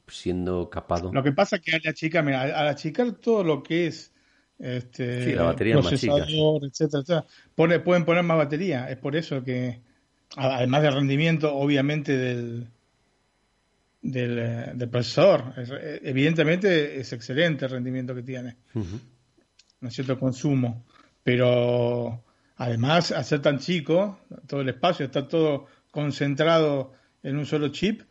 siendo 0.07 0.71
capado. 0.71 1.13
Lo 1.13 1.21
que 1.21 1.33
pasa 1.33 1.57
es 1.57 1.61
que 1.61 1.75
a 1.75 1.79
la 1.83 1.93
chica, 1.93 2.23
mira, 2.23 2.41
a 2.41 2.63
la 2.63 2.73
chica 2.73 3.05
todo 3.13 3.43
lo 3.43 3.61
que 3.61 3.85
es 3.85 4.11
este, 4.57 5.23
sí, 5.23 5.31
la 5.33 5.43
batería 5.43 5.75
procesador, 5.75 6.65
etcétera, 6.65 7.23
Pone, 7.53 7.79
pueden 7.79 8.05
poner 8.05 8.23
más 8.23 8.37
batería. 8.37 8.89
Es 8.89 8.97
por 8.97 9.15
eso 9.15 9.43
que, 9.43 9.81
además 10.35 10.81
del 10.81 10.93
rendimiento, 10.95 11.53
obviamente, 11.55 12.17
del, 12.17 12.67
del, 14.01 14.39
eh, 14.39 14.71
del 14.73 14.89
procesador, 14.89 15.53
eh, 15.55 15.99
evidentemente 16.01 16.99
es 16.99 17.13
excelente 17.13 17.65
el 17.65 17.71
rendimiento 17.71 18.15
que 18.15 18.23
tiene. 18.23 18.55
¿No 18.73 19.89
es 19.89 19.93
cierto? 19.93 20.17
Consumo. 20.17 20.87
Pero 21.21 22.23
además, 22.55 23.11
al 23.11 23.25
ser 23.25 23.43
tan 23.43 23.59
chico, 23.59 24.21
todo 24.47 24.61
el 24.61 24.69
espacio 24.69 25.05
está 25.05 25.27
todo 25.27 25.67
concentrado 25.91 26.93
en 27.27 27.37
un 27.37 27.45
solo 27.45 27.67
chip, 27.69 28.01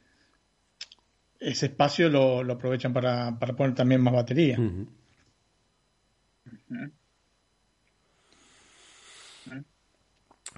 ese 1.41 1.67
espacio 1.67 2.11
lo, 2.11 2.41
aprovechan 2.53 2.93
para, 2.93 3.39
poner 3.39 3.75
también 3.75 4.03
más 4.03 4.13
batería. 4.13 4.59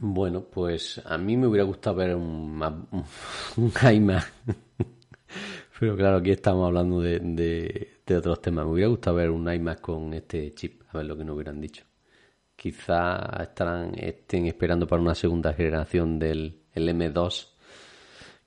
Bueno, 0.01 0.43
pues 0.43 1.01
a 1.05 1.17
mí 1.19 1.37
me 1.37 1.47
hubiera 1.47 1.65
gustado 1.65 1.97
ver 1.97 2.17
un, 2.17 2.61
un. 3.57 3.73
Pero 5.79 5.97
claro, 5.97 6.17
aquí 6.17 6.33
estamos 6.33 6.67
hablando 6.67 7.01
de, 7.01 7.21
de, 8.05 8.17
otros 8.17 8.43
temas. 8.43 8.65
Me 8.65 8.73
hubiera 8.73 8.89
gustado 8.89 9.17
ver 9.17 9.31
un 9.31 9.53
iMac 9.53 9.81
con 9.81 10.13
este 10.15 10.53
chip, 10.55 10.83
a 10.91 10.99
ver 10.99 11.07
lo 11.07 11.17
que 11.17 11.25
nos 11.25 11.37
hubieran 11.37 11.61
dicho. 11.61 11.85
Quizá 12.57 13.41
estarán, 13.41 13.95
estén 13.97 14.47
esperando 14.47 14.89
para 14.89 15.01
una 15.01 15.15
segunda 15.15 15.53
generación 15.53 16.19
del 16.19 16.65
M2, 16.75 17.58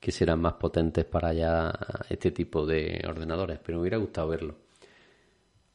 que 0.01 0.11
serán 0.11 0.41
más 0.41 0.53
potentes 0.53 1.05
para 1.05 1.31
ya 1.31 1.71
este 2.09 2.31
tipo 2.31 2.65
de 2.65 3.05
ordenadores. 3.07 3.59
Pero 3.63 3.77
me 3.77 3.83
hubiera 3.83 3.97
gustado 3.97 4.27
verlo. 4.29 4.55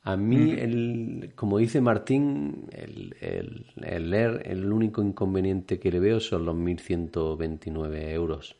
A 0.02 0.16
mí, 0.16 0.52
el, 0.52 1.32
como 1.34 1.58
dice 1.58 1.80
Martín, 1.80 2.66
el, 2.72 3.14
el, 3.20 3.66
el, 3.82 4.14
el 4.14 4.72
único 4.72 5.00
inconveniente 5.02 5.78
que 5.78 5.90
le 5.92 6.00
veo 6.00 6.20
son 6.20 6.44
los 6.44 6.56
1.129 6.56 8.10
euros. 8.10 8.56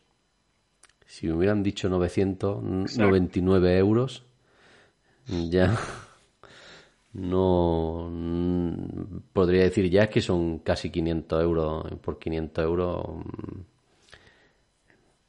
Si 1.05 1.27
me 1.27 1.33
hubieran 1.33 1.63
dicho 1.63 1.89
999 1.89 3.77
euros, 3.77 4.25
ya 5.27 5.77
no 7.13 8.09
podría 9.33 9.63
decir 9.63 9.89
ya 9.89 10.03
es 10.03 10.09
que 10.09 10.21
son 10.21 10.59
casi 10.59 10.89
500 10.89 11.43
euros. 11.43 11.93
Por 12.01 12.19
500 12.19 12.63
euros 12.63 13.05
mm, 13.07 13.76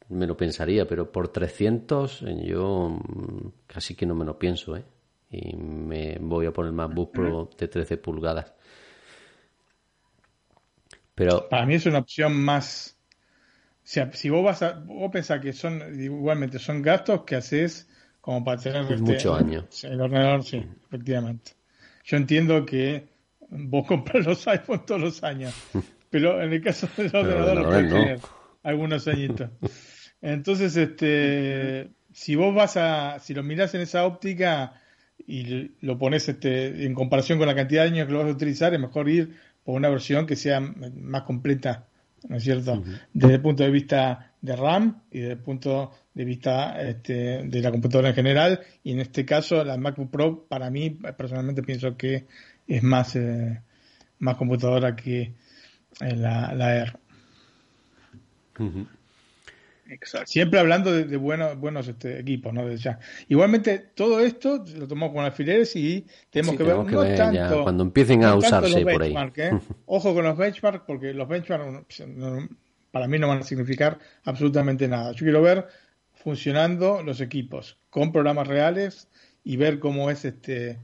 me 0.09 0.27
lo 0.27 0.37
pensaría, 0.37 0.87
pero 0.87 1.11
por 1.11 1.29
300 1.29 2.25
yo 2.44 2.88
mm, 2.90 3.49
casi 3.66 3.94
que 3.94 4.07
no 4.07 4.14
me 4.14 4.25
lo 4.25 4.38
pienso, 4.38 4.77
¿eh? 4.77 4.85
y 5.31 5.55
me 5.57 6.18
voy 6.21 6.47
a 6.47 6.53
poner 6.53 6.73
más 6.73 6.88
MacBook 6.88 7.12
Pro 7.12 7.51
de 7.59 7.68
13 7.68 7.99
pulgadas. 7.99 8.53
Pero 11.14 11.49
para 11.49 11.66
mí 11.66 11.75
es 11.75 11.87
una 11.87 11.99
opción 11.99 12.35
más 12.35 12.99
o 13.88 13.90
sea, 13.90 14.12
si 14.12 14.29
vos 14.29 14.44
vas 14.44 14.61
a 14.61 14.73
vos 14.85 15.11
pensás 15.11 15.40
que 15.40 15.55
son 15.55 15.81
igualmente 15.99 16.59
son 16.59 16.83
gastos 16.83 17.23
que 17.23 17.37
haces 17.37 17.88
como 18.21 18.44
para 18.44 18.61
tener 18.61 18.83
este, 18.83 18.99
muchos 18.99 19.40
años. 19.40 19.83
El 19.83 19.99
ordenador 19.99 20.44
sí, 20.44 20.62
efectivamente. 20.87 21.53
Yo 22.05 22.18
entiendo 22.18 22.66
que 22.66 23.09
vos 23.49 23.87
compras 23.88 24.27
los 24.27 24.47
iPhones 24.47 24.85
todos 24.85 25.01
los 25.01 25.25
años, 25.25 25.55
pero 26.11 26.42
en 26.42 26.53
el 26.53 26.62
caso 26.62 26.87
del 26.99 27.16
ordenador 27.16 27.57
lo 27.57 27.64
puedes 27.64 27.90
tener 27.90 28.21
algunos 28.62 29.09
añitos. 29.09 29.49
Entonces, 30.20 30.76
este, 30.76 31.90
si 32.12 32.35
vos 32.35 32.54
vas 32.54 32.76
a, 32.76 33.18
si 33.20 33.35
lo 33.35 33.42
mirás 33.42 33.74
en 33.74 33.83
esa 33.83 34.04
óptica, 34.04 34.81
y 35.26 35.72
lo 35.81 35.98
pones 35.98 36.28
este, 36.28 36.87
en 36.87 36.94
comparación 36.94 37.38
con 37.38 37.48
la 37.48 37.54
cantidad 37.54 37.83
de 37.83 37.88
años 37.88 38.07
que 38.07 38.12
lo 38.12 38.20
vas 38.20 38.28
a 38.28 38.33
utilizar, 38.33 38.72
es 38.72 38.81
mejor 38.81 39.09
ir 39.09 39.35
por 39.64 39.74
una 39.74 39.88
versión 39.88 40.26
que 40.26 40.37
sea 40.37 40.61
más 40.61 41.22
completa, 41.22 41.87
¿no 42.28 42.37
es 42.37 42.44
cierto? 42.44 42.83
Desde 43.12 43.35
el 43.35 43.40
punto 43.42 43.62
de 43.62 43.70
vista 43.70 44.33
de 44.40 44.57
RAM 44.57 45.02
y 45.11 45.20
desde 45.20 45.33
el 45.33 45.38
punto 45.40 45.92
de 46.14 46.24
vista 46.24 46.81
este, 46.81 47.42
de 47.44 47.61
la 47.61 47.70
computadora 47.70 48.09
en 48.11 48.14
general. 48.14 48.61
Y 48.83 48.92
en 48.92 49.00
este 49.00 49.26
caso, 49.26 49.62
la 49.64 49.76
MacBook 49.76 50.11
Pro, 50.11 50.46
para 50.48 50.70
mí, 50.70 50.90
personalmente 50.90 51.62
pienso 51.62 51.96
que 51.96 52.26
es 52.66 52.83
más, 52.83 53.14
eh, 53.16 53.61
más 54.20 54.37
computadora 54.37 54.96
que 54.96 55.35
eh, 56.00 56.16
la, 56.16 56.54
la 56.54 56.98
Air. 59.88 60.27
Siempre 60.27 60.61
hablando 60.61 60.92
de, 60.92 61.16
buenos, 61.16 61.59
buenos 61.59 61.88
este, 61.88 62.20
equipos, 62.20 62.53
¿no? 62.53 62.70
ya. 62.74 62.98
Igualmente, 63.29 63.79
todo 63.94 64.20
esto 64.20 64.64
lo 64.77 64.87
tomamos 64.87 65.14
con 65.14 65.24
alfileres 65.24 65.74
y 65.77 66.07
tenemos 66.31 66.57
que 66.57 66.62
ver, 66.62 66.77
no 66.77 67.16
tanto, 67.16 67.62
cuando 67.62 67.83
empiecen 67.85 68.24
a 68.24 68.35
usarse 68.35 68.83
por 68.83 69.03
ahí. 69.03 69.14
¿eh? 69.37 69.51
Ojo 69.87 70.14
con 70.14 70.24
los 70.24 70.37
benchmarks, 70.37 70.85
porque 70.87 71.14
los 71.14 71.29
benchmarks 71.29 72.03
para 72.90 73.07
mí 73.07 73.18
no 73.18 73.29
van 73.29 73.38
a 73.38 73.42
significar 73.42 73.98
absolutamente 74.24 74.88
nada. 74.88 75.12
Yo 75.12 75.24
quiero 75.24 75.42
ver 75.42 75.66
funcionando 76.14 77.03
los 77.03 77.20
equipos 77.20 77.79
con 77.90 78.12
programas 78.12 78.48
reales 78.48 79.09
y 79.44 79.57
ver 79.57 79.79
cómo 79.79 80.11
es 80.11 80.24
este, 80.24 80.79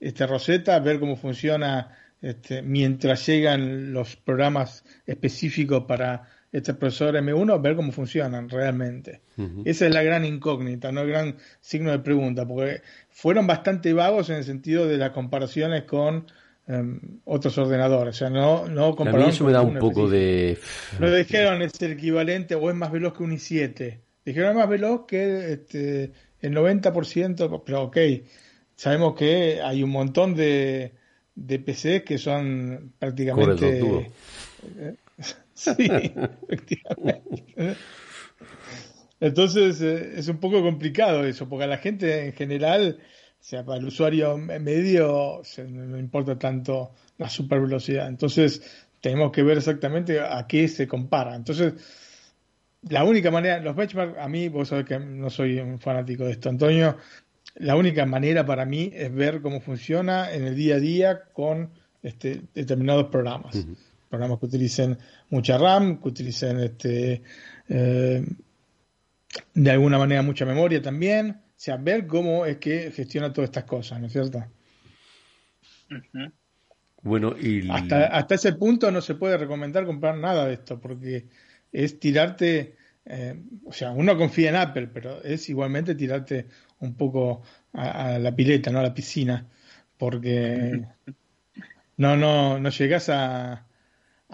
este 0.00 0.26
Rosetta, 0.26 0.78
ver 0.78 1.00
cómo 1.00 1.16
funciona 1.16 1.96
este, 2.22 2.62
mientras 2.62 3.26
llegan 3.26 3.92
los 3.92 4.16
programas 4.16 4.84
específicos 5.06 5.84
para 5.84 6.28
este 6.52 6.74
profesor 6.74 7.14
M1, 7.14 7.62
ver 7.62 7.74
cómo 7.74 7.92
funcionan 7.92 8.48
realmente. 8.48 9.22
Esa 9.64 9.86
es 9.86 9.94
la 9.94 10.02
gran 10.02 10.26
incógnita, 10.26 10.92
no 10.92 11.00
el 11.00 11.08
gran 11.08 11.36
signo 11.60 11.90
de 11.90 11.98
pregunta, 12.00 12.46
porque 12.46 12.82
fueron 13.10 13.46
bastante 13.46 13.94
vagos 13.94 14.28
en 14.28 14.36
el 14.36 14.44
sentido 14.44 14.86
de 14.86 14.98
las 14.98 15.12
comparaciones 15.12 15.84
con 15.84 16.26
em, 16.68 17.00
otros 17.24 17.56
ordenadores. 17.56 18.16
O 18.16 18.18
sea, 18.18 18.30
no, 18.30 18.68
no 18.68 18.94
compararon. 18.94 19.22
A 19.22 19.26
mí 19.26 19.30
eso 19.32 19.44
me 19.44 19.52
da 19.52 19.62
un 19.62 19.78
poco 19.78 20.10
de. 20.10 20.58
No 21.00 21.10
dijeron 21.10 21.62
es 21.62 21.72
el 21.80 21.92
equivalente 21.92 22.54
o 22.54 22.68
es 22.68 22.76
más 22.76 22.92
veloz 22.92 23.14
que 23.14 23.22
un 23.22 23.32
i7. 23.32 23.98
Dijeron 24.26 24.50
es 24.50 24.56
más 24.56 24.68
veloz 24.68 25.06
que 25.06 25.54
este, 25.54 26.12
el 26.40 26.54
90%, 26.54 27.62
pero 27.64 27.82
ok, 27.84 27.96
sabemos 28.76 29.14
que 29.14 29.62
hay 29.62 29.82
un 29.82 29.90
montón 29.90 30.34
de, 30.34 30.92
de 31.34 31.58
PCs 31.58 32.02
que 32.02 32.18
son 32.18 32.92
prácticamente. 32.98 34.10
Sí, 35.54 35.74
efectivamente. 36.48 37.76
Entonces 39.20 39.80
eh, 39.80 40.14
es 40.16 40.26
un 40.26 40.38
poco 40.38 40.62
complicado 40.62 41.24
eso, 41.24 41.48
porque 41.48 41.64
a 41.64 41.68
la 41.68 41.78
gente 41.78 42.26
en 42.26 42.32
general, 42.32 42.98
o 43.00 43.36
sea, 43.38 43.64
para 43.64 43.78
el 43.78 43.86
usuario 43.86 44.36
medio, 44.36 45.42
no 45.68 45.98
importa 45.98 46.36
tanto 46.38 46.92
la 47.18 47.28
super 47.28 47.60
velocidad. 47.60 48.08
Entonces 48.08 48.88
tenemos 49.00 49.30
que 49.30 49.42
ver 49.44 49.58
exactamente 49.58 50.20
a 50.20 50.44
qué 50.48 50.66
se 50.66 50.88
compara. 50.88 51.36
Entonces, 51.36 51.74
la 52.88 53.04
única 53.04 53.30
manera, 53.30 53.60
los 53.60 53.76
benchmarks, 53.76 54.18
a 54.18 54.28
mí, 54.28 54.48
vos 54.48 54.68
sabés 54.68 54.86
que 54.86 54.98
no 54.98 55.30
soy 55.30 55.60
un 55.60 55.78
fanático 55.78 56.24
de 56.24 56.32
esto, 56.32 56.48
Antonio, 56.48 56.96
la 57.56 57.76
única 57.76 58.06
manera 58.06 58.44
para 58.44 58.64
mí 58.64 58.90
es 58.92 59.14
ver 59.14 59.40
cómo 59.40 59.60
funciona 59.60 60.32
en 60.32 60.46
el 60.46 60.56
día 60.56 60.76
a 60.76 60.80
día 60.80 61.22
con 61.32 61.70
este, 62.02 62.42
determinados 62.54 63.06
programas. 63.06 63.66
Programas 64.12 64.40
que 64.40 64.44
utilicen 64.44 64.98
mucha 65.30 65.56
RAM, 65.56 65.98
que 65.98 66.08
utilicen 66.08 66.60
este, 66.60 67.22
eh, 67.66 68.22
de 69.54 69.70
alguna 69.70 69.96
manera 69.96 70.20
mucha 70.20 70.44
memoria 70.44 70.82
también. 70.82 71.30
O 71.30 71.54
sea, 71.56 71.78
ver 71.78 72.06
cómo 72.06 72.44
es 72.44 72.58
que 72.58 72.90
gestiona 72.90 73.32
todas 73.32 73.48
estas 73.48 73.64
cosas, 73.64 73.98
¿no 73.98 74.08
es 74.08 74.12
cierto? 74.12 74.44
Bueno, 77.00 77.34
y... 77.40 77.70
Hasta, 77.70 78.08
hasta 78.08 78.34
ese 78.34 78.52
punto 78.52 78.90
no 78.90 79.00
se 79.00 79.14
puede 79.14 79.38
recomendar 79.38 79.86
comprar 79.86 80.18
nada 80.18 80.44
de 80.44 80.54
esto, 80.54 80.78
porque 80.78 81.28
es 81.72 81.98
tirarte, 81.98 82.76
eh, 83.06 83.42
o 83.64 83.72
sea, 83.72 83.92
uno 83.92 84.18
confía 84.18 84.50
en 84.50 84.56
Apple, 84.56 84.88
pero 84.88 85.22
es 85.22 85.48
igualmente 85.48 85.94
tirarte 85.94 86.48
un 86.80 86.96
poco 86.96 87.40
a, 87.72 88.18
la 88.18 88.36
pileta, 88.36 88.70
no 88.70 88.80
a 88.80 88.82
la 88.82 88.92
piscina, 88.92 89.48
porque 89.96 90.82
no, 91.96 92.14
no, 92.18 92.58
no 92.58 92.68
llegas 92.68 93.08
a, 93.08 93.68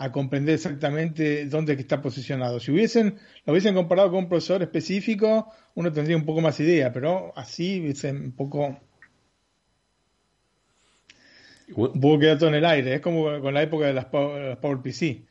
a 0.01 0.13
comprender 0.13 0.55
exactamente 0.55 1.47
dónde 1.47 1.73
está 1.73 2.01
posicionado. 2.01 2.61
Si 2.61 2.71
hubiesen, 2.71 3.19
lo 3.45 3.53
hubiesen 3.53 3.75
comparado 3.75 4.11
con 4.11 4.21
un 4.21 4.29
profesor 4.29 4.63
específico, 4.63 5.53
uno 5.75 5.93
tendría 5.93 6.17
un 6.17 6.25
poco 6.25 6.41
más 6.41 6.61
idea, 6.61 6.93
pero 6.93 7.33
así 7.37 7.81
dicen 7.81 8.17
un 8.17 8.33
poco 8.33 8.79
un 11.75 12.01
poco 12.01 12.19
queda 12.19 12.39
todo 12.39 12.49
en 12.49 12.55
el 12.55 12.65
aire, 12.65 12.95
es 12.95 13.01
como 13.01 13.41
con 13.41 13.53
la 13.53 13.63
época 13.63 13.87
de 13.87 13.93
las 13.93 14.05
Power, 14.07 14.79
PC, 14.83 15.25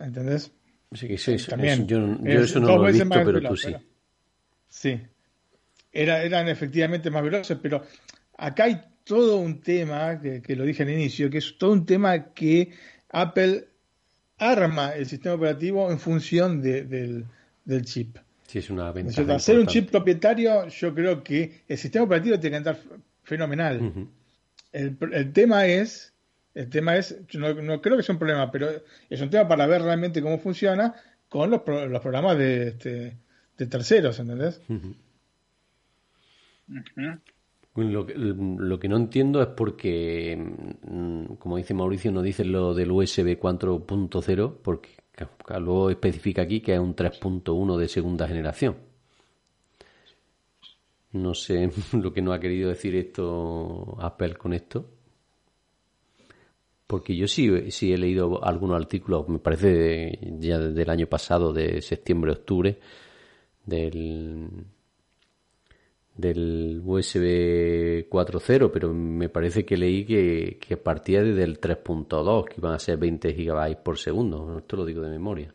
¿entendés? 0.00 0.50
Sí, 0.92 1.06
que 1.06 1.18
sí, 1.18 1.36
También, 1.46 1.86
yo, 1.86 2.16
eso 2.24 2.60
no 2.60 2.78
lo 2.78 2.88
he 2.88 2.92
visto, 2.92 3.08
pero 3.10 3.40
tú 3.42 3.56
sí. 3.56 3.74
sí, 4.68 5.00
Era, 5.92 6.22
eran 6.22 6.48
efectivamente 6.48 7.10
más 7.10 7.22
veloces, 7.22 7.58
pero 7.60 7.84
acá 8.38 8.64
hay 8.64 8.80
todo 9.04 9.36
un 9.36 9.60
tema, 9.60 10.18
que, 10.18 10.56
lo 10.56 10.64
dije 10.64 10.82
al 10.82 10.90
inicio, 10.90 11.28
que 11.28 11.38
es 11.38 11.58
todo 11.58 11.72
un 11.72 11.84
tema 11.84 12.32
que 12.32 12.70
Apple 13.10 13.73
arma 14.44 14.94
el 14.94 15.06
sistema 15.06 15.34
operativo 15.34 15.90
en 15.90 15.98
función 15.98 16.60
del, 16.62 17.26
chip. 17.82 18.18
Sí, 18.46 18.58
es 18.58 18.70
una 18.70 18.92
ventaja. 18.92 19.34
Hacer 19.34 19.58
un 19.58 19.66
chip 19.66 19.90
propietario, 19.90 20.68
yo 20.68 20.94
creo 20.94 21.22
que 21.22 21.62
el 21.66 21.78
sistema 21.78 22.04
operativo 22.04 22.38
tiene 22.38 22.54
que 22.54 22.56
andar 22.58 22.78
fenomenal. 23.22 24.08
el, 24.72 24.96
el, 25.12 25.32
tema 25.32 25.66
es, 25.66 26.12
el 26.54 26.68
tema 26.68 26.96
es, 26.96 27.16
no, 27.34 27.54
no, 27.54 27.80
creo 27.80 27.96
que 27.96 28.02
sea 28.02 28.14
un 28.14 28.18
problema, 28.18 28.50
pero 28.50 28.68
es 29.10 29.20
un 29.20 29.30
tema 29.30 29.48
para 29.48 29.66
ver 29.66 29.82
realmente 29.82 30.22
cómo 30.22 30.38
funciona 30.38 30.94
con 31.28 31.50
los, 31.50 31.62
los 31.66 32.00
programas 32.00 32.38
de, 32.38 32.68
este, 32.68 33.16
de 33.58 33.66
terceros, 33.66 34.18
¿entendés? 34.18 34.60
Lo, 37.76 38.06
lo, 38.06 38.78
que 38.78 38.88
no 38.88 38.96
entiendo 38.96 39.42
es 39.42 39.48
porque, 39.48 40.36
mm, 40.36 41.34
como 41.40 41.56
dice 41.56 41.74
Mauricio, 41.74 42.12
no 42.12 42.22
dice 42.22 42.44
lo 42.44 42.72
del 42.72 42.92
USB 42.92 43.36
4.0, 43.36 44.58
porque 44.62 44.90
luego 45.58 45.90
especifica 45.90 46.42
aquí 46.42 46.60
que 46.60 46.74
es 46.74 46.80
un 46.80 46.94
3.1 46.94 47.76
de 47.76 47.88
segunda 47.88 48.28
generación. 48.28 48.76
No 51.12 51.34
sé 51.34 51.70
lo 51.92 52.12
que 52.12 52.22
nos 52.22 52.34
ha 52.36 52.40
querido 52.40 52.68
decir 52.68 52.94
esto 52.96 53.96
Apple 54.00 54.34
con 54.34 54.52
esto. 54.52 54.90
Porque 56.86 57.16
yo 57.16 57.26
sí, 57.26 57.70
sí 57.70 57.92
he 57.92 57.98
leído 57.98 58.44
algunos 58.44 58.76
artículos, 58.76 59.28
me 59.28 59.38
parece 59.38 60.18
ya 60.38 60.58
desde 60.58 60.82
el 60.82 60.90
año 60.90 61.06
pasado, 61.06 61.52
de 61.52 61.80
septiembre-octubre, 61.80 62.78
del 63.64 64.48
del 66.16 66.80
USB 66.84 68.08
4.0, 68.08 68.70
pero 68.72 68.92
me 68.94 69.28
parece 69.28 69.64
que 69.64 69.76
leí 69.76 70.04
que, 70.04 70.58
que 70.60 70.76
partía 70.76 71.22
desde 71.22 71.42
el 71.42 71.60
3.2, 71.60 72.44
que 72.44 72.54
iban 72.58 72.74
a 72.74 72.78
ser 72.78 72.98
20 72.98 73.32
GB 73.32 73.82
por 73.82 73.98
segundo. 73.98 74.58
Esto 74.58 74.76
lo 74.76 74.84
digo 74.84 75.02
de 75.02 75.10
memoria. 75.10 75.54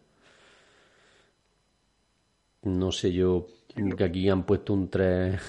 No 2.63 2.91
sé 2.91 3.13
yo, 3.13 3.48
que 3.98 4.04
aquí 4.04 4.30
han 4.30 4.45
puesto 4.45 4.74
un 4.74 4.89
3, 4.89 5.39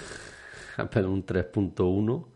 un 0.79 1.27
3.1 1.27 2.27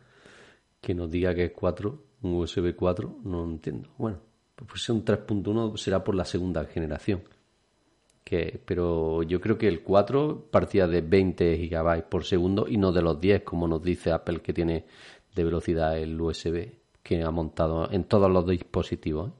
que 0.80 0.94
nos 0.94 1.10
diga 1.10 1.34
que 1.34 1.44
es 1.44 1.52
4, 1.52 2.04
un 2.22 2.34
USB 2.34 2.74
4, 2.74 3.20
no 3.24 3.44
entiendo. 3.44 3.90
Bueno, 3.96 4.18
pues 4.56 4.88
un 4.88 5.04
3.1 5.04 5.76
será 5.76 6.02
por 6.02 6.14
la 6.14 6.24
segunda 6.24 6.64
generación 6.64 7.22
que, 8.24 8.60
pero 8.64 9.22
yo 9.22 9.40
creo 9.40 9.58
que 9.58 9.68
el 9.68 9.82
4 9.82 10.48
partía 10.50 10.86
de 10.86 11.02
20 11.02 11.58
gigabytes 11.58 12.08
por 12.08 12.24
segundo 12.24 12.66
y 12.66 12.78
no 12.78 12.90
de 12.90 13.02
los 13.02 13.20
10 13.20 13.42
como 13.42 13.68
nos 13.68 13.82
dice 13.82 14.10
Apple 14.12 14.40
que 14.40 14.54
tiene 14.54 14.86
de 15.34 15.44
velocidad 15.44 15.98
el 15.98 16.18
USB 16.18 16.72
que 17.02 17.22
ha 17.22 17.30
montado 17.30 17.90
en 17.92 18.04
todos 18.04 18.30
los 18.30 18.46
dispositivos. 18.46 19.30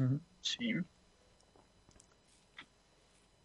¿eh? 0.00 0.18
Sí. 0.40 0.72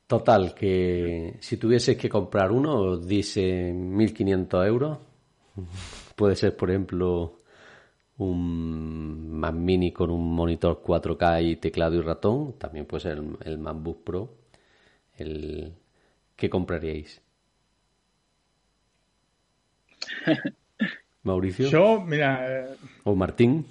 Total, 0.08 0.54
que 0.54 1.38
si 1.40 1.56
tuvieses 1.58 1.96
que 1.96 2.10
comprar 2.10 2.52
uno, 2.52 2.98
dice 2.98 3.72
1.500 3.74 4.68
euros. 4.68 4.98
Puede 6.16 6.36
ser, 6.36 6.58
por 6.58 6.70
ejemplo, 6.70 7.41
un 8.18 9.32
Mac 9.40 9.54
Mini 9.56 9.92
con 9.92 10.10
un 10.10 10.34
monitor 10.34 10.82
4K 10.84 11.44
y 11.44 11.56
teclado 11.56 11.96
y 11.96 12.02
ratón, 12.02 12.54
también 12.58 12.86
puede 12.86 13.02
ser 13.02 13.22
el, 13.44 13.58
MacBook 13.58 14.04
Pro, 14.04 14.38
el 15.18 15.74
¿qué 16.36 16.50
compraríais? 16.50 17.22
Mauricio. 21.24 21.70
Yo, 21.70 22.02
mira. 22.02 22.64
Eh, 22.64 22.76
o 23.04 23.16
Martín. 23.16 23.66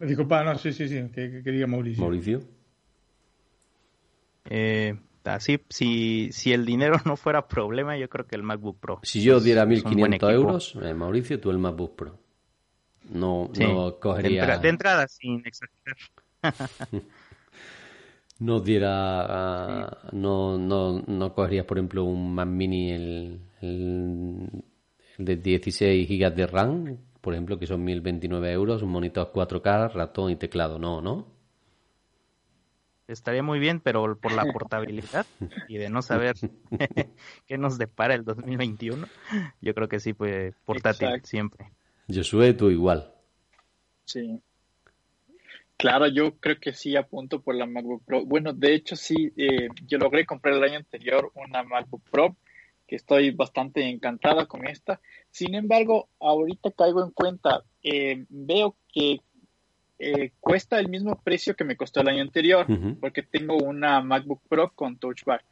Disculpa, 0.00 0.44
no, 0.44 0.56
sí, 0.56 0.72
sí, 0.72 0.88
sí, 0.88 1.08
que, 1.12 1.42
quería 1.42 1.66
Mauricio. 1.66 2.02
Mauricio. 2.02 2.42
Eh, 4.50 4.96
así, 5.24 5.60
si, 5.68 6.30
si 6.32 6.52
el 6.52 6.64
dinero 6.64 6.96
no 7.04 7.16
fuera 7.16 7.48
problema, 7.48 7.96
yo 7.98 8.08
creo 8.08 8.26
que 8.26 8.36
el 8.36 8.42
MacBook 8.42 8.78
Pro. 8.78 9.00
Si 9.02 9.22
yo 9.22 9.40
diera 9.40 9.66
1.500 9.66 10.32
euros, 10.32 10.78
eh, 10.82 10.94
Mauricio, 10.94 11.40
tú 11.40 11.50
el 11.50 11.58
MacBook 11.58 11.96
Pro. 11.96 12.18
No, 13.08 13.50
no 13.58 13.98
cogería. 13.98 14.58
De, 14.58 14.68
entrada, 14.68 15.06
sin 15.08 15.42
exagerar. 15.46 15.96
no 18.38 18.60
diera. 18.60 18.90
Ah, 18.90 19.98
no, 20.12 20.58
no, 20.58 21.02
no 21.06 21.34
cogerías, 21.34 21.64
por 21.64 21.78
ejemplo, 21.78 22.04
un 22.04 22.34
Mac 22.34 22.48
Mini, 22.48 22.92
el, 22.92 23.40
el, 23.60 24.64
de 25.18 25.36
16 25.36 26.08
GB 26.08 26.34
de 26.34 26.46
RAM, 26.46 26.98
por 27.20 27.34
ejemplo, 27.34 27.58
que 27.58 27.66
son 27.66 27.84
1029 27.84 28.52
euros, 28.52 28.82
un 28.82 28.90
monitor 28.90 29.32
4K, 29.32 29.92
ratón 29.92 30.30
y 30.30 30.36
teclado. 30.36 30.78
No, 30.78 31.00
¿no? 31.00 31.38
Estaría 33.08 33.42
muy 33.42 33.58
bien, 33.58 33.80
pero 33.80 34.18
por 34.18 34.32
la 34.32 34.44
portabilidad 34.52 35.26
y 35.66 35.78
de 35.78 35.88
no 35.88 36.02
saber 36.02 36.36
qué 37.46 37.56
nos 37.56 37.78
depara 37.78 38.14
el 38.14 38.24
2021, 38.24 39.06
yo 39.62 39.74
creo 39.74 39.88
que 39.88 39.98
sí, 39.98 40.12
pues 40.12 40.54
portátil 40.66 41.22
siempre. 41.24 41.72
Josué, 42.12 42.54
tú 42.54 42.70
igual. 42.70 43.12
Sí. 44.04 44.40
Claro, 45.76 46.08
yo 46.08 46.34
creo 46.40 46.58
que 46.58 46.72
sí 46.72 46.96
apunto 46.96 47.40
por 47.40 47.54
la 47.54 47.66
MacBook 47.66 48.04
Pro. 48.04 48.24
Bueno, 48.24 48.52
de 48.52 48.74
hecho 48.74 48.96
sí, 48.96 49.32
eh, 49.36 49.68
yo 49.86 49.98
logré 49.98 50.26
comprar 50.26 50.54
el 50.54 50.64
año 50.64 50.78
anterior 50.78 51.30
una 51.34 51.62
MacBook 51.62 52.02
Pro, 52.10 52.36
que 52.86 52.96
estoy 52.96 53.30
bastante 53.30 53.88
encantada 53.88 54.46
con 54.46 54.66
esta. 54.66 55.00
Sin 55.30 55.54
embargo, 55.54 56.08
ahorita 56.18 56.72
caigo 56.72 57.04
en 57.04 57.12
cuenta, 57.12 57.62
eh, 57.82 58.24
veo 58.28 58.74
que 58.92 59.20
eh, 60.00 60.32
cuesta 60.40 60.80
el 60.80 60.88
mismo 60.88 61.20
precio 61.22 61.54
que 61.54 61.64
me 61.64 61.76
costó 61.76 62.00
el 62.00 62.08
año 62.08 62.22
anterior, 62.22 62.66
porque 63.00 63.22
tengo 63.22 63.56
una 63.56 64.00
MacBook 64.00 64.40
Pro 64.48 64.72
con 64.74 64.96
Touch 64.96 65.24
Bar. 65.24 65.44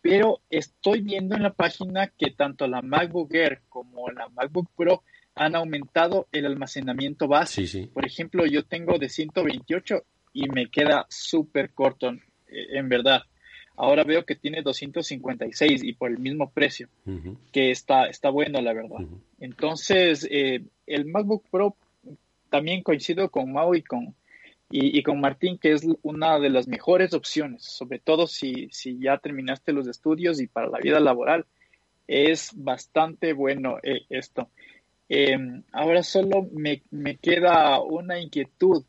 Pero 0.00 0.40
estoy 0.48 1.02
viendo 1.02 1.34
en 1.34 1.42
la 1.42 1.52
página 1.52 2.06
que 2.06 2.30
tanto 2.30 2.66
la 2.66 2.80
MacBook 2.80 3.34
Air 3.34 3.60
como 3.68 4.08
la 4.10 4.28
MacBook 4.28 4.70
Pro 4.76 5.02
han 5.36 5.54
aumentado 5.54 6.26
el 6.32 6.46
almacenamiento 6.46 7.28
base. 7.28 7.88
Por 7.92 8.06
ejemplo, 8.06 8.46
yo 8.46 8.64
tengo 8.64 8.98
de 8.98 9.10
128 9.10 10.02
y 10.32 10.48
me 10.48 10.68
queda 10.68 11.06
súper 11.10 11.70
corto, 11.72 12.10
eh, 12.10 12.18
en 12.72 12.88
verdad. 12.88 13.22
Ahora 13.76 14.02
veo 14.02 14.24
que 14.24 14.34
tiene 14.34 14.62
256 14.62 15.84
y 15.84 15.92
por 15.92 16.10
el 16.10 16.18
mismo 16.18 16.50
precio, 16.50 16.88
que 17.52 17.70
está, 17.70 18.06
está 18.06 18.30
bueno, 18.30 18.62
la 18.62 18.72
verdad. 18.72 19.06
Entonces, 19.38 20.26
eh, 20.30 20.62
el 20.86 21.04
MacBook 21.04 21.44
Pro 21.50 21.76
también 22.48 22.82
coincido 22.82 23.30
con 23.30 23.52
Mau 23.52 23.74
y 23.74 23.82
con, 23.82 24.14
y, 24.70 25.02
con 25.02 25.20
Martín, 25.20 25.58
que 25.58 25.72
es 25.72 25.86
una 26.00 26.38
de 26.38 26.48
las 26.48 26.66
mejores 26.66 27.12
opciones, 27.12 27.64
sobre 27.64 27.98
todo 27.98 28.26
si, 28.26 28.70
si 28.70 28.98
ya 28.98 29.18
terminaste 29.18 29.74
los 29.74 29.86
estudios 29.88 30.40
y 30.40 30.46
para 30.46 30.68
la 30.68 30.78
vida 30.78 30.98
laboral. 30.98 31.44
Es 32.08 32.52
bastante 32.54 33.34
bueno 33.34 33.76
eh, 33.82 34.06
esto. 34.08 34.48
Em, 35.08 35.62
ahora 35.72 36.02
solo 36.02 36.48
me, 36.52 36.82
queda 37.18 37.80
una 37.80 38.18
inquietud 38.18 38.84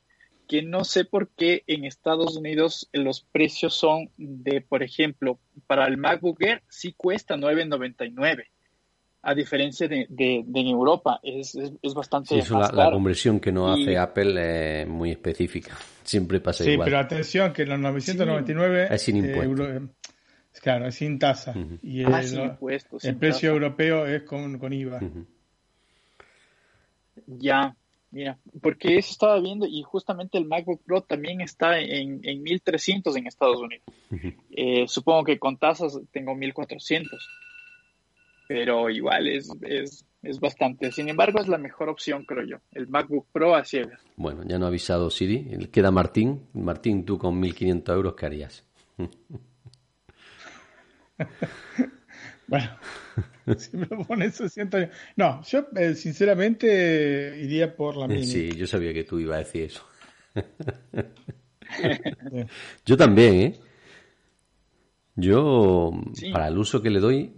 que 0.48 0.64
no 0.64 0.84
sé 0.84 1.06
por 1.06 1.28
qué 1.30 1.64
en 1.68 1.84
Estados 1.84 2.38
Unidos 2.38 2.90
los 2.94 3.22
precios 3.22 3.76
son 3.76 4.10
de, 4.18 4.62
por 4.62 4.82
ejemplo, 4.82 5.40
para 5.68 5.86
el 5.86 5.98
MacBook 5.98 6.42
Air 6.42 6.64
sí 6.70 6.94
cuesta 6.94 7.36
9.99, 7.36 8.46
a 9.22 9.36
diferencia 9.36 9.88
de, 9.88 10.08
de, 10.10 10.38
en 10.40 10.68
Europa, 10.68 11.20
es, 11.22 11.54
es, 11.56 11.94
bastante 11.94 12.42
sí, 12.42 12.54
la, 12.54 12.90
conversión 12.92 13.40
que 13.40 13.52
no 13.52 13.72
hace 13.72 13.98
Apple 13.98 14.82
es 14.82 14.88
muy 14.88 15.12
específica. 15.12 15.78
Siempre 16.04 16.40
pasa 16.40 16.64
igual. 16.64 16.86
Sí, 16.88 16.92
pero 16.92 17.00
atención, 17.00 17.52
que 17.52 17.66
los 17.66 17.78
999 17.78 18.88
es 18.90 19.02
sin 19.02 19.18
impuestos. 19.18 19.68
Eh, 19.68 19.82
claro, 20.62 20.88
es 20.88 20.96
sin 20.96 21.20
tasa. 21.20 21.54
Y 21.84 22.06
ah, 22.06 22.22
el, 22.22 23.18
precio 23.18 23.50
europeo 23.50 24.06
es 24.06 24.24
con, 24.24 24.58
con 24.58 24.72
IVA. 24.72 25.02
Ya, 27.28 27.76
mira, 28.10 28.40
porque 28.62 28.98
eso 28.98 29.12
estaba 29.12 29.40
viendo 29.40 29.68
y 29.68 29.84
justamente 29.84 30.38
el 30.38 30.46
MacBook 30.46 30.82
Pro 30.84 31.02
también 31.02 31.42
está 31.42 31.80
en, 31.80 32.22
en 32.24 32.42
1300 32.42 33.16
en 33.16 33.28
Estados 33.28 33.62
Unidos. 33.62 33.86
Eh, 34.52 34.88
supongo 34.88 35.26
que 35.26 35.38
con 35.38 35.58
tasas 35.58 36.00
tengo 36.12 36.34
1400 36.34 37.20
pero 38.48 38.90
igual 38.90 39.28
es, 39.28 39.50
es, 39.62 40.06
es, 40.24 40.40
bastante. 40.40 40.92
Sin 40.92 41.10
embargo, 41.10 41.40
es 41.40 41.48
la 41.48 41.58
mejor 41.58 41.90
opción, 41.90 42.24
creo 42.24 42.46
yo, 42.46 42.58
el 42.72 42.88
MacBook 42.88 43.28
Pro 43.32 43.56
a 43.56 43.66
ciegas. 43.66 44.02
Bueno, 44.16 44.44
ya 44.46 44.58
no 44.58 44.66
ha 44.66 44.70
avisado 44.70 45.10
Siri, 45.10 45.68
queda 45.72 45.92
Martín. 45.92 46.48
Martín, 46.54 47.06
tú 47.06 47.18
con 47.18 47.42
1.500 47.42 47.94
euros, 47.94 48.16
¿qué 48.16 48.26
harías? 48.26 48.66
bueno, 52.48 52.70
si 53.58 53.78
me 53.78 53.88
pones 53.88 54.36
60 54.36 54.90
No, 55.16 55.42
yo 55.44 55.68
eh, 55.76 55.96
sinceramente 55.96 57.40
iría 57.42 57.76
por 57.76 57.98
la 57.98 58.08
mini. 58.08 58.26
Sí, 58.26 58.52
yo 58.56 58.68
sabía 58.68 58.94
que 58.94 59.04
tú 59.04 59.20
ibas 59.20 59.36
a 59.36 59.40
decir 59.40 59.64
eso. 59.64 59.84
yo 62.86 62.98
también, 62.98 63.36
¿eh? 63.36 63.60
Yo, 65.16 65.92
para 66.32 66.48
el 66.48 66.58
uso 66.58 66.80
que 66.80 66.92
le 66.92 67.00
doy, 67.00 67.34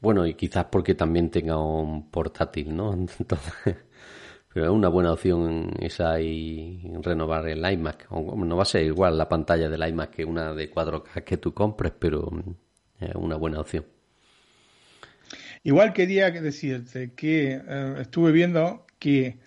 bueno, 0.00 0.26
y 0.26 0.34
quizás 0.34 0.64
porque 0.64 0.94
también 0.94 1.30
tenga 1.30 1.58
un 1.58 2.10
portátil, 2.10 2.74
¿no? 2.74 2.94
Entonces, 2.94 3.76
pero 4.52 4.66
es 4.66 4.72
una 4.72 4.88
buena 4.88 5.12
opción 5.12 5.74
esa 5.78 6.20
y 6.20 6.90
renovar 7.02 7.46
el 7.48 7.70
iMac. 7.70 8.10
No 8.10 8.56
va 8.56 8.62
a 8.62 8.66
ser 8.66 8.84
igual 8.84 9.18
la 9.18 9.28
pantalla 9.28 9.68
del 9.68 9.86
iMac 9.88 10.10
que 10.10 10.24
una 10.24 10.54
de 10.54 10.72
4K 10.72 11.22
que 11.22 11.36
tú 11.36 11.52
compres, 11.52 11.92
pero 11.98 12.30
es 12.98 13.14
una 13.14 13.36
buena 13.36 13.60
opción. 13.60 13.84
Igual 15.62 15.92
quería 15.92 16.30
decirte 16.30 17.12
que 17.14 17.60
eh, 17.66 17.94
estuve 18.00 18.32
viendo 18.32 18.86
que 18.98 19.38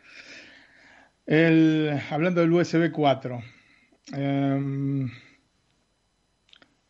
el, 1.26 1.99
hablando 2.10 2.41
del 2.41 2.52
USB 2.52 2.91
4, 2.91 3.41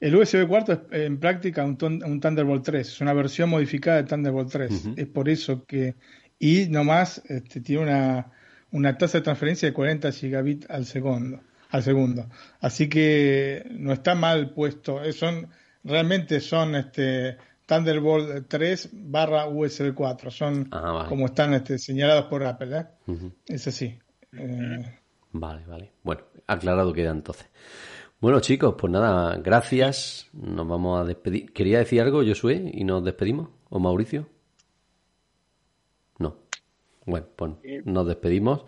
el 0.04 0.16
USB 0.18 0.48
4 0.48 0.74
es 0.74 1.02
en 1.04 1.18
práctica 1.18 1.64
un, 1.64 1.78
Thunderbolt 1.78 2.66
3, 2.66 2.88
es 2.88 3.00
una 3.00 3.14
versión 3.14 3.50
modificada 3.50 4.02
de 4.02 4.04
Thunderbolt 4.04 4.52
3. 4.52 4.90
Es 4.98 5.08
por 5.08 5.30
eso 5.30 5.66
que. 5.66 5.96
Y 6.40 6.68
nomás 6.68 7.22
este, 7.30 7.62
tiene 7.62 7.84
una, 7.84 8.32
una 8.72 8.98
tasa 8.98 9.20
de 9.20 9.24
transferencia 9.24 9.70
de 9.70 9.74
40 9.74 10.12
gigabits 10.12 10.70
al 10.70 10.86
segundo. 10.86 11.40
Al 11.70 11.84
segundo. 11.84 12.30
Así 12.60 12.90
que 12.90 13.66
no 13.72 13.94
está 13.94 14.14
mal 14.14 14.50
puesto. 14.54 15.00
Son, 15.14 15.48
realmente 15.86 16.42
son 16.42 16.76
este, 16.76 17.38
Thunderbolt 17.66 18.48
3 18.48 18.90
barra 18.94 19.48
USB 19.48 19.94
4. 19.94 20.32
Son 20.32 20.68
ah, 20.72 21.06
como 21.08 21.28
están 21.28 21.54
este, 21.54 21.78
señalados 21.78 22.26
por 22.26 22.44
Apple. 22.44 22.78
¿eh? 22.78 22.86
Es 23.46 23.68
así. 23.68 23.98
Eh, 24.34 25.00
vale, 25.32 25.66
vale. 25.66 25.92
Bueno, 26.04 26.24
aclarado 26.48 26.94
queda 26.94 27.12
entonces. 27.12 27.50
Bueno, 28.20 28.40
chicos, 28.40 28.76
pues 28.78 28.92
nada, 28.92 29.38
gracias. 29.38 30.30
Nos 30.34 30.68
vamos 30.68 31.02
a 31.02 31.04
despedir. 31.04 31.52
¿Quería 31.52 31.80
decir 31.80 32.02
algo, 32.02 32.24
Josué, 32.26 32.72
y 32.74 32.84
nos 32.84 33.04
despedimos? 33.04 33.50
¿O 33.70 33.80
Mauricio? 33.80 34.30
No. 36.20 36.38
Bueno, 37.06 37.28
pues 37.36 37.52
nos 37.86 38.08
despedimos. 38.08 38.64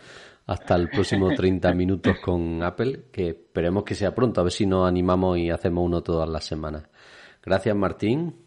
Hasta 0.48 0.76
el 0.76 0.90
próximo 0.90 1.34
30 1.34 1.74
minutos 1.74 2.18
con 2.24 2.62
Apple, 2.62 3.06
que 3.12 3.30
esperemos 3.30 3.84
que 3.84 3.96
sea 3.96 4.14
pronto, 4.14 4.42
a 4.42 4.44
ver 4.44 4.54
si 4.54 4.66
nos 4.66 4.88
animamos 4.88 5.40
y 5.40 5.50
hacemos 5.50 5.84
uno 5.84 6.04
todas 6.04 6.30
las 6.30 6.46
semanas. 6.46 6.84
Gracias, 7.42 7.76
Martín. 7.76 8.45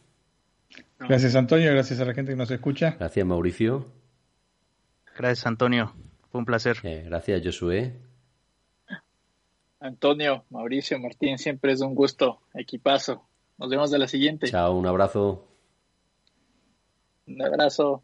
Gracias, 0.99 1.37
Antonio. 1.37 1.71
Gracias 1.73 2.01
a 2.01 2.05
la 2.05 2.15
gente 2.15 2.33
que 2.33 2.37
nos 2.37 2.51
escucha. 2.51 2.97
Gracias, 2.99 3.27
Mauricio. 3.27 3.87
Gracias, 5.17 5.47
Antonio. 5.47 5.95
Fue 6.31 6.41
un 6.41 6.45
placer. 6.45 6.79
Eh, 6.83 7.05
gracias, 7.07 7.43
Josué. 7.45 7.95
Antonio, 9.81 10.45
Mauricio, 10.51 10.99
Martín, 10.99 11.39
siempre 11.39 11.73
es 11.73 11.81
un 11.81 11.95
gusto. 11.95 12.41
Equipazo. 12.55 13.29
Nos 13.59 13.71
vemos 13.71 13.91
de 13.91 13.99
la 13.99 14.09
siguiente. 14.09 14.49
Chao, 14.49 14.77
un 14.77 14.87
abrazo. 14.87 15.47
Un 17.27 17.43
abrazo. 17.43 18.03